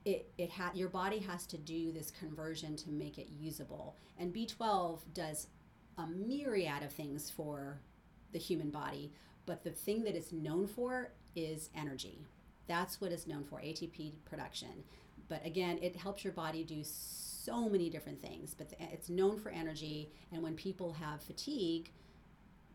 it, 0.06 0.32
it 0.38 0.52
ha- 0.52 0.72
your 0.74 0.90
body 0.90 1.20
has 1.20 1.46
to 1.48 1.58
do 1.58 1.92
this 1.92 2.12
conversion 2.12 2.76
to 2.78 2.90
make 2.90 3.18
it 3.18 3.28
usable. 3.40 3.96
And 4.20 4.34
B12 4.34 5.00
does 5.14 5.48
a 5.98 6.08
myriad 6.08 6.84
of 6.84 6.92
things 6.92 7.30
for 7.30 7.80
the 8.32 8.40
human 8.40 8.70
body, 8.70 9.12
but 9.46 9.64
the 9.64 9.72
thing 9.72 10.04
that 10.04 10.16
it's 10.16 10.32
known 10.32 10.68
for 10.68 11.12
is 11.36 11.70
energy. 11.76 12.26
That's 12.68 13.00
what 13.00 13.12
it's 13.12 13.28
known 13.28 13.44
for, 13.44 13.60
ATP 13.60 14.14
production. 14.26 14.84
But 15.30 15.46
again, 15.46 15.80
it 15.82 15.96
helps 15.96 16.24
your 16.24 16.34
body 16.34 16.64
do 16.64 16.82
so 16.84 17.70
many 17.70 17.90
different 17.90 18.22
things, 18.22 18.56
but 18.58 18.74
it's 18.80 19.10
known 19.10 19.38
for 19.40 19.50
energy. 19.50 20.12
And 20.32 20.42
when 20.42 20.56
people 20.56 20.94
have 20.94 21.22
fatigue, 21.22 21.92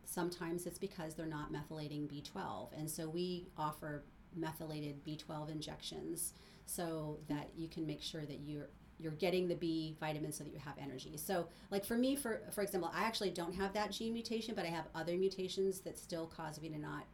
sometimes 0.05 0.65
it's 0.65 0.79
because 0.79 1.13
they're 1.15 1.25
not 1.25 1.51
methylating 1.51 2.07
B12. 2.07 2.69
And 2.77 2.89
so 2.89 3.07
we 3.07 3.47
offer 3.57 4.03
methylated 4.35 5.03
B12 5.05 5.49
injections 5.51 6.33
so 6.65 7.19
that 7.27 7.49
you 7.55 7.67
can 7.67 7.85
make 7.85 8.01
sure 8.01 8.25
that 8.25 8.39
you're 8.41 8.69
you're 9.01 9.13
getting 9.13 9.47
the 9.47 9.55
B 9.55 9.95
vitamin 9.99 10.33
so 10.33 10.43
that 10.43 10.51
you 10.51 10.59
have 10.59 10.77
energy. 10.77 11.15
So 11.15 11.47
like 11.71 11.85
for 11.85 11.97
me 11.97 12.15
for 12.17 12.41
for 12.51 12.61
example, 12.61 12.91
I 12.93 13.03
actually 13.03 13.29
don't 13.31 13.55
have 13.55 13.73
that 13.73 13.91
gene 13.91 14.13
mutation, 14.13 14.55
but 14.55 14.65
I 14.65 14.69
have 14.69 14.85
other 14.93 15.15
mutations 15.17 15.79
that 15.81 15.97
still 15.97 16.27
cause 16.27 16.61
me 16.61 16.67
to 16.69 16.77
not 16.77 17.05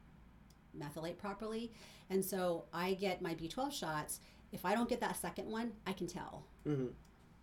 methylate 0.78 1.18
properly. 1.18 1.72
And 2.10 2.24
so 2.24 2.66
I 2.74 2.94
get 2.96 3.22
my 3.22 3.36
B12 3.36 3.72
shots. 3.72 4.20
If 4.52 4.66
I 4.66 4.74
don't 4.76 4.90
get 4.90 5.00
that 5.02 5.16
second 5.18 5.48
one, 5.50 5.74
I 5.86 5.94
can 5.94 6.08
tell. 6.08 6.46
Mhm. 6.66 6.92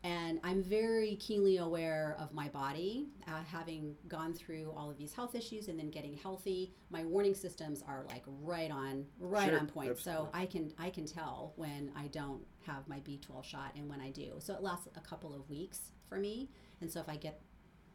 And 0.04 0.40
I'm 0.42 0.62
very 0.64 1.14
keenly 1.16 1.58
aware 1.58 2.16
of 2.18 2.32
my 2.34 2.48
body, 2.48 3.06
uh, 3.28 3.42
having 3.46 3.94
gone 4.08 4.34
through 4.34 4.72
all 4.76 4.90
of 4.90 4.96
these 4.98 5.12
health 5.12 5.34
issues 5.36 5.68
and 5.68 5.78
then 5.78 5.90
getting 5.90 6.16
healthy. 6.16 6.74
My 6.90 7.04
warning 7.04 7.34
systems 7.34 7.82
are 7.86 8.04
like 8.08 8.24
right 8.26 8.70
on, 8.70 9.06
right 9.20 9.50
Sure, 9.50 9.60
on 9.60 9.66
point. 9.68 9.98
So. 9.98 10.28
I 10.34 10.46
can 10.46 10.72
I 10.78 10.90
can 10.90 11.06
tell 11.06 11.52
when 11.56 11.92
I 11.96 12.08
don't 12.08 12.42
have 12.66 12.88
my 12.88 12.98
B12 13.00 13.44
shot 13.44 13.72
and 13.76 13.88
when 13.88 14.00
I 14.00 14.10
do. 14.10 14.32
So 14.40 14.54
it 14.54 14.62
lasts 14.62 14.88
a 14.96 15.00
couple 15.00 15.34
of 15.34 15.48
weeks 15.48 15.92
for 16.08 16.18
me. 16.18 16.48
And 16.80 16.90
so 16.90 16.98
if 17.00 17.08
I 17.08 17.16
get 17.16 17.40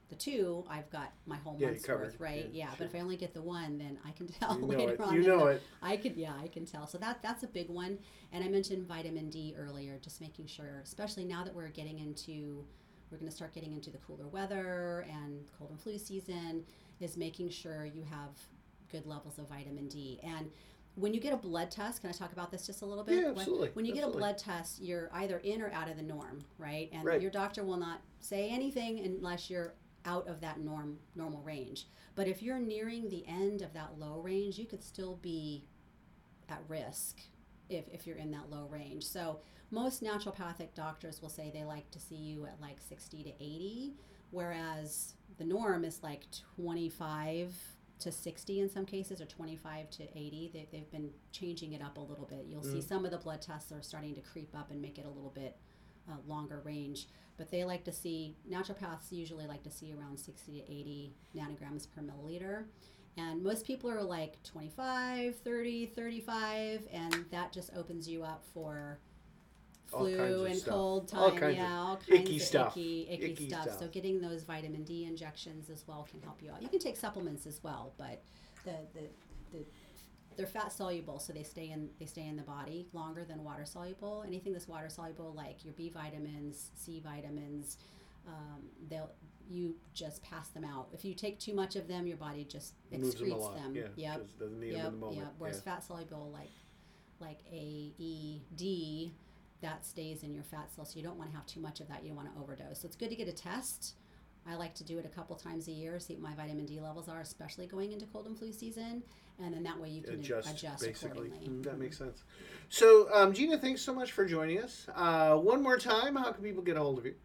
the 0.09 0.15
two, 0.15 0.63
I've 0.69 0.89
got 0.89 1.11
my 1.25 1.35
whole 1.37 1.57
Yeah, 1.59 1.67
month's 1.67 1.87
worth, 1.87 2.19
right? 2.19 2.47
Yeah, 2.51 2.65
Yeah. 2.65 2.67
sure. 2.69 2.75
But 2.79 2.85
if 2.87 2.95
I 2.95 2.99
only 2.99 3.17
get 3.17 3.33
the 3.33 3.41
one, 3.41 3.77
then 3.77 3.97
I 4.05 4.11
can 4.11 4.27
tell 4.39 4.55
You 4.55 4.61
know 4.61 4.67
later 4.67 4.93
it. 4.93 4.99
on. 5.01 5.13
You 5.15 5.21
know 5.23 5.47
it. 5.47 5.61
I 5.81 5.97
could, 5.97 6.15
yeah, 6.15 6.33
I 6.41 6.47
can 6.47 6.65
tell. 6.65 6.87
So 6.87 6.97
that 6.99 7.21
that's 7.21 7.43
a 7.43 7.47
big 7.47 7.69
one. 7.69 7.99
And 8.31 8.43
I 8.43 8.47
mentioned 8.47 8.87
vitamin 8.87 9.29
D 9.29 9.55
earlier, 9.57 9.97
just 10.01 10.21
making 10.21 10.47
sure, 10.47 10.79
especially 10.83 11.25
now 11.25 11.43
that 11.43 11.53
we're 11.53 11.67
getting 11.69 11.99
into, 11.99 12.63
we're 13.11 13.17
going 13.17 13.29
to 13.29 13.35
start 13.35 13.53
getting 13.53 13.73
into 13.73 13.89
the 13.89 13.97
cooler 13.99 14.27
weather 14.27 15.05
and 15.09 15.45
cold 15.57 15.71
and 15.71 15.79
flu 15.79 15.97
season, 15.97 16.63
is 16.99 17.17
making 17.17 17.49
sure 17.49 17.85
you 17.85 18.03
have 18.09 18.29
good 18.91 19.05
levels 19.05 19.37
of 19.39 19.47
vitamin 19.49 19.87
D. 19.89 20.19
And 20.23 20.49
when 20.95 21.13
you 21.13 21.19
get 21.19 21.31
a 21.33 21.37
blood 21.37 21.69
test, 21.69 22.01
can 22.01 22.09
I 22.09 22.13
talk 22.13 22.31
about 22.31 22.49
this 22.49 22.65
just 22.65 22.81
a 22.81 22.85
little 22.85 23.03
bit? 23.03 23.15
Yeah, 23.17 23.25
When- 23.27 23.37
absolutely, 23.39 23.69
When 23.73 23.85
you 23.85 23.93
get 23.93 24.03
a 24.05 24.09
blood 24.09 24.37
test, 24.37 24.81
you're 24.81 25.09
either 25.13 25.37
in 25.39 25.61
or 25.61 25.69
out 25.71 25.89
of 25.89 25.97
the 25.97 26.01
norm, 26.01 26.43
right? 26.57 26.89
And 26.93 27.03
Right. 27.05 27.21
your 27.21 27.29
doctor 27.29 27.63
will 27.63 27.77
not 27.77 28.01
say 28.19 28.49
anything 28.49 28.99
unless 28.99 29.49
you're 29.49 29.73
out 30.07 30.27
of 30.27 30.41
that 30.41 30.59
norm 30.59 30.97
normal 31.15 31.41
range. 31.43 31.85
But 32.15 32.27
if 32.27 32.41
you're 32.41 32.57
nearing 32.59 33.09
the 33.09 33.23
end 33.27 33.61
of 33.61 33.73
that 33.73 33.99
low 33.99 34.19
range, 34.21 34.57
you 34.57 34.65
could 34.65 34.83
still 34.83 35.17
be 35.21 35.65
at 36.49 36.63
risk 36.67 37.19
if, 37.69 37.87
if 37.89 38.07
you're 38.07 38.17
in 38.17 38.31
that 38.31 38.49
low 38.49 38.67
range. 38.71 39.03
So 39.05 39.39
most 39.69 40.01
naturopathic 40.01 40.73
doctors 40.73 41.21
will 41.21 41.29
say 41.29 41.51
they 41.53 41.65
like 41.65 41.91
to 41.91 41.99
see 41.99 42.15
you 42.15 42.45
at 42.45 42.59
like 42.61 42.77
60 42.79 43.23
to 43.23 43.29
80, 43.29 43.93
whereas 44.31 45.13
the 45.37 45.43
norm 45.43 45.83
is 45.83 46.01
like 46.01 46.23
25 46.55 47.53
to 47.99 48.11
60 48.11 48.59
in 48.61 48.69
some 48.69 48.85
cases 48.85 49.19
or 49.19 49.25
25 49.25 49.89
to 49.89 50.03
80. 50.03 50.51
They, 50.53 50.67
they've 50.71 50.89
been 50.91 51.09
changing 51.31 51.73
it 51.73 51.81
up 51.81 51.97
a 51.97 52.01
little 52.01 52.25
bit. 52.25 52.45
You'll 52.47 52.63
see 52.63 52.77
Mm. 52.77 52.87
some 52.87 53.05
of 53.05 53.11
the 53.11 53.17
blood 53.17 53.41
tests 53.41 53.71
are 53.71 53.81
starting 53.81 54.13
to 54.15 54.21
creep 54.21 54.55
up 54.55 54.71
and 54.71 54.81
make 54.81 54.97
it 54.99 55.05
a 55.05 55.09
little 55.09 55.31
bit 55.31 55.57
uh, 56.09 56.15
longer 56.27 56.61
range. 56.63 57.07
But 57.37 57.51
they 57.51 57.63
like 57.63 57.83
to 57.85 57.91
see, 57.91 58.35
naturopaths 58.49 59.11
usually 59.11 59.45
like 59.45 59.63
to 59.63 59.69
see 59.71 59.93
around 59.93 60.17
60 60.19 60.51
to 60.53 60.59
80 60.71 61.13
nanograms 61.35 61.87
per 61.93 62.01
milliliter. 62.01 62.65
And 63.17 63.43
most 63.43 63.65
people 63.65 63.89
are 63.89 64.03
like 64.03 64.41
25, 64.43 65.35
30, 65.37 65.85
35, 65.87 66.87
and 66.93 67.25
that 67.31 67.51
just 67.51 67.71
opens 67.75 68.07
you 68.07 68.23
up 68.23 68.43
for 68.53 68.99
flu 69.87 70.45
and 70.45 70.55
stuff. 70.55 70.73
cold 70.73 71.07
time. 71.07 71.19
All 71.19 71.31
kinds 71.31 71.57
yeah, 71.57 71.77
all 71.79 71.97
kinds 71.97 72.21
icky 72.21 72.35
of 72.37 72.41
stuff. 72.41 72.77
icky, 72.77 73.07
icky, 73.09 73.31
Icky 73.31 73.49
stuff. 73.49 73.63
stuff. 73.63 73.79
So 73.79 73.87
getting 73.87 74.19
those 74.21 74.43
vitamin 74.43 74.83
D 74.83 75.05
injections 75.05 75.69
as 75.69 75.83
well 75.87 76.07
can 76.09 76.21
help 76.21 76.41
you 76.43 76.51
out. 76.51 76.61
You 76.61 76.69
can 76.69 76.79
take 76.79 76.97
supplements 76.97 77.45
as 77.47 77.63
well, 77.63 77.93
but 77.97 78.21
the 78.65 78.73
the, 78.93 79.01
the 79.51 79.65
they're 80.37 80.47
fat 80.47 80.71
soluble, 80.71 81.19
so 81.19 81.33
they 81.33 81.43
stay 81.43 81.71
in 81.71 81.89
they 81.99 82.05
stay 82.05 82.25
in 82.27 82.35
the 82.37 82.43
body 82.43 82.87
longer 82.93 83.25
than 83.25 83.43
water 83.43 83.65
soluble. 83.65 84.23
Anything 84.25 84.53
that's 84.53 84.67
water 84.67 84.89
soluble, 84.89 85.33
like 85.35 85.65
your 85.65 85.73
B 85.73 85.89
vitamins, 85.89 86.71
C 86.75 87.01
vitamins, 87.03 87.77
um, 88.27 88.61
they'll 88.89 89.11
you 89.49 89.75
just 89.93 90.21
pass 90.23 90.49
them 90.49 90.65
out. 90.65 90.89
If 90.93 91.05
you 91.05 91.13
take 91.13 91.39
too 91.39 91.53
much 91.53 91.75
of 91.77 91.87
them, 91.87 92.05
your 92.05 92.17
body 92.17 92.43
just 92.43 92.73
Moves 92.91 93.15
them 93.15 93.29
excretes 93.29 93.55
them. 93.55 93.75
Yeah. 93.75 93.83
Yep. 93.95 94.27
doesn't 94.39 94.59
need 94.59 94.73
them 94.73 94.77
Yep, 94.77 94.85
in 94.87 94.91
the 94.91 94.97
moment. 94.97 95.17
yep. 95.19 95.33
Whereas 95.37 95.61
yeah. 95.65 95.73
fat 95.73 95.83
soluble 95.83 96.29
like 96.33 96.51
like 97.19 97.39
A, 97.51 97.93
E, 97.97 98.41
D, 98.55 99.13
that 99.61 99.85
stays 99.85 100.21
in 100.23 100.33
your 100.33 100.43
fat 100.43 100.71
cells. 100.75 100.91
So 100.91 100.97
you 100.99 101.03
don't 101.03 101.17
want 101.17 101.31
to 101.31 101.35
have 101.35 101.45
too 101.47 101.59
much 101.59 101.79
of 101.79 101.87
that. 101.87 102.03
You 102.03 102.09
don't 102.09 102.17
want 102.17 102.33
to 102.35 102.39
overdose. 102.39 102.81
So 102.81 102.85
it's 102.87 102.95
good 102.95 103.09
to 103.09 103.15
get 103.15 103.27
a 103.27 103.31
test. 103.33 103.95
I 104.49 104.55
like 104.55 104.73
to 104.75 104.83
do 104.83 104.97
it 104.97 105.05
a 105.05 105.09
couple 105.09 105.35
times 105.35 105.67
a 105.67 105.71
year, 105.71 105.99
see 105.99 106.13
what 106.13 106.23
my 106.23 106.33
vitamin 106.35 106.65
D 106.65 106.79
levels 106.79 107.09
are, 107.09 107.19
especially 107.19 107.67
going 107.67 107.91
into 107.91 108.05
cold 108.05 108.27
and 108.27 108.37
flu 108.37 108.51
season, 108.53 109.03
and 109.43 109.53
then 109.53 109.63
that 109.63 109.77
way 109.79 109.89
you 109.89 110.03
can 110.03 110.13
adjust, 110.15 110.49
adjust, 110.51 110.83
basically. 110.83 111.27
accordingly. 111.27 111.47
Mm, 111.49 111.63
That 111.63 111.77
makes 111.77 111.97
sense. 111.97 112.23
So, 112.69 113.09
um, 113.13 113.33
Gina, 113.33 113.57
thanks 113.57 113.81
so 113.81 113.93
much 113.93 114.13
for 114.13 114.25
joining 114.25 114.59
us. 114.61 114.87
Uh, 114.95 115.35
one 115.35 115.61
more 115.61 115.77
time, 115.77 116.15
how 116.15 116.31
can 116.31 116.43
people 116.43 116.63
get 116.63 116.77
a 116.77 116.79
hold 116.79 116.97
of 116.99 117.05
you? 117.05 117.15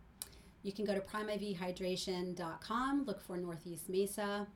You 0.64 0.72
can 0.72 0.84
go 0.84 0.94
to 0.94 1.00
primeivhydration.com, 1.00 3.04
look 3.04 3.20
for 3.20 3.36
Northeast 3.36 3.88
Mesa, 3.88 4.46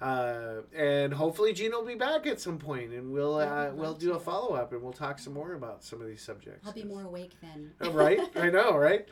Uh, 0.01 0.63
and 0.77 1.15
hopefully 1.15 1.53
Gina 1.53 1.79
will 1.79 1.87
be 1.87 1.95
back 1.95 2.27
at 2.27 2.41
some 2.41 2.59
point, 2.59 2.93
and 2.93 3.13
we'll 3.13 3.37
uh, 3.37 3.71
we'll 3.73 3.95
do 3.95 4.15
a 4.15 4.21
follow 4.21 4.55
up, 4.55 4.73
and 4.73 4.83
we'll 4.83 4.93
talk 4.93 5.19
some 5.19 5.33
more 5.33 5.55
about 5.55 5.85
some 5.85 6.01
of 6.01 6.07
these 6.07 6.21
subjects. 6.21 6.67
I'll 6.67 6.73
be 6.73 6.83
more 6.83 7.05
awake 7.05 7.33
then. 7.41 7.71
Oh, 7.81 7.91
right? 7.91 8.21
I 8.37 8.51
know, 8.51 8.77
right? 8.77 9.09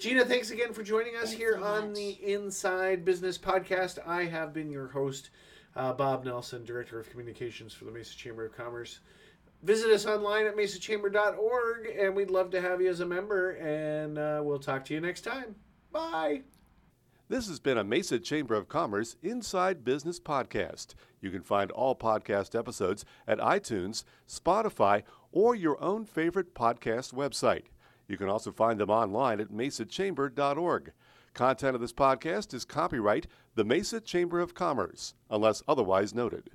Gina, 0.00 0.24
thanks 0.24 0.50
again 0.50 0.72
for 0.72 0.82
joining 0.82 1.16
us 1.16 1.24
Thanks 1.24 1.36
here 1.36 1.58
so 1.58 1.64
on 1.64 1.92
the 1.92 2.18
Inside 2.24 3.04
Business 3.04 3.36
Podcast. 3.36 3.98
I 4.06 4.24
have 4.24 4.54
been 4.54 4.70
your 4.70 4.88
host, 4.88 5.30
uh, 5.76 5.92
Bob 5.92 6.24
Nelson, 6.24 6.64
Director 6.64 6.98
of 6.98 7.10
Communications 7.10 7.74
for 7.74 7.84
the 7.84 7.92
Mesa 7.92 8.16
Chamber 8.16 8.46
of 8.46 8.56
Commerce. 8.56 9.00
Visit 9.62 9.90
us 9.92 10.06
online 10.06 10.46
at 10.46 10.56
mesachamber.org, 10.56 11.86
and 11.96 12.16
we'd 12.16 12.30
love 12.30 12.50
to 12.50 12.60
have 12.60 12.80
you 12.80 12.88
as 12.88 13.00
a 13.00 13.06
member, 13.06 13.52
and 13.52 14.18
uh, 14.18 14.40
we'll 14.42 14.58
talk 14.58 14.84
to 14.86 14.94
you 14.94 15.00
next 15.00 15.20
time. 15.20 15.54
Bye. 15.92 16.42
This 17.32 17.48
has 17.48 17.60
been 17.60 17.78
a 17.78 17.82
Mesa 17.82 18.18
Chamber 18.18 18.54
of 18.56 18.68
Commerce 18.68 19.16
Inside 19.22 19.86
Business 19.86 20.20
Podcast. 20.20 20.88
You 21.22 21.30
can 21.30 21.40
find 21.40 21.70
all 21.70 21.96
podcast 21.96 22.54
episodes 22.54 23.06
at 23.26 23.38
iTunes, 23.38 24.04
Spotify, 24.28 25.02
or 25.32 25.54
your 25.54 25.82
own 25.82 26.04
favorite 26.04 26.54
podcast 26.54 27.14
website. 27.14 27.62
You 28.06 28.18
can 28.18 28.28
also 28.28 28.52
find 28.52 28.78
them 28.78 28.90
online 28.90 29.40
at 29.40 29.48
mesachamber.org. 29.48 30.92
Content 31.32 31.74
of 31.74 31.80
this 31.80 31.94
podcast 31.94 32.52
is 32.52 32.66
copyright 32.66 33.26
the 33.54 33.64
Mesa 33.64 34.02
Chamber 34.02 34.38
of 34.38 34.52
Commerce, 34.52 35.14
unless 35.30 35.62
otherwise 35.66 36.14
noted. 36.14 36.50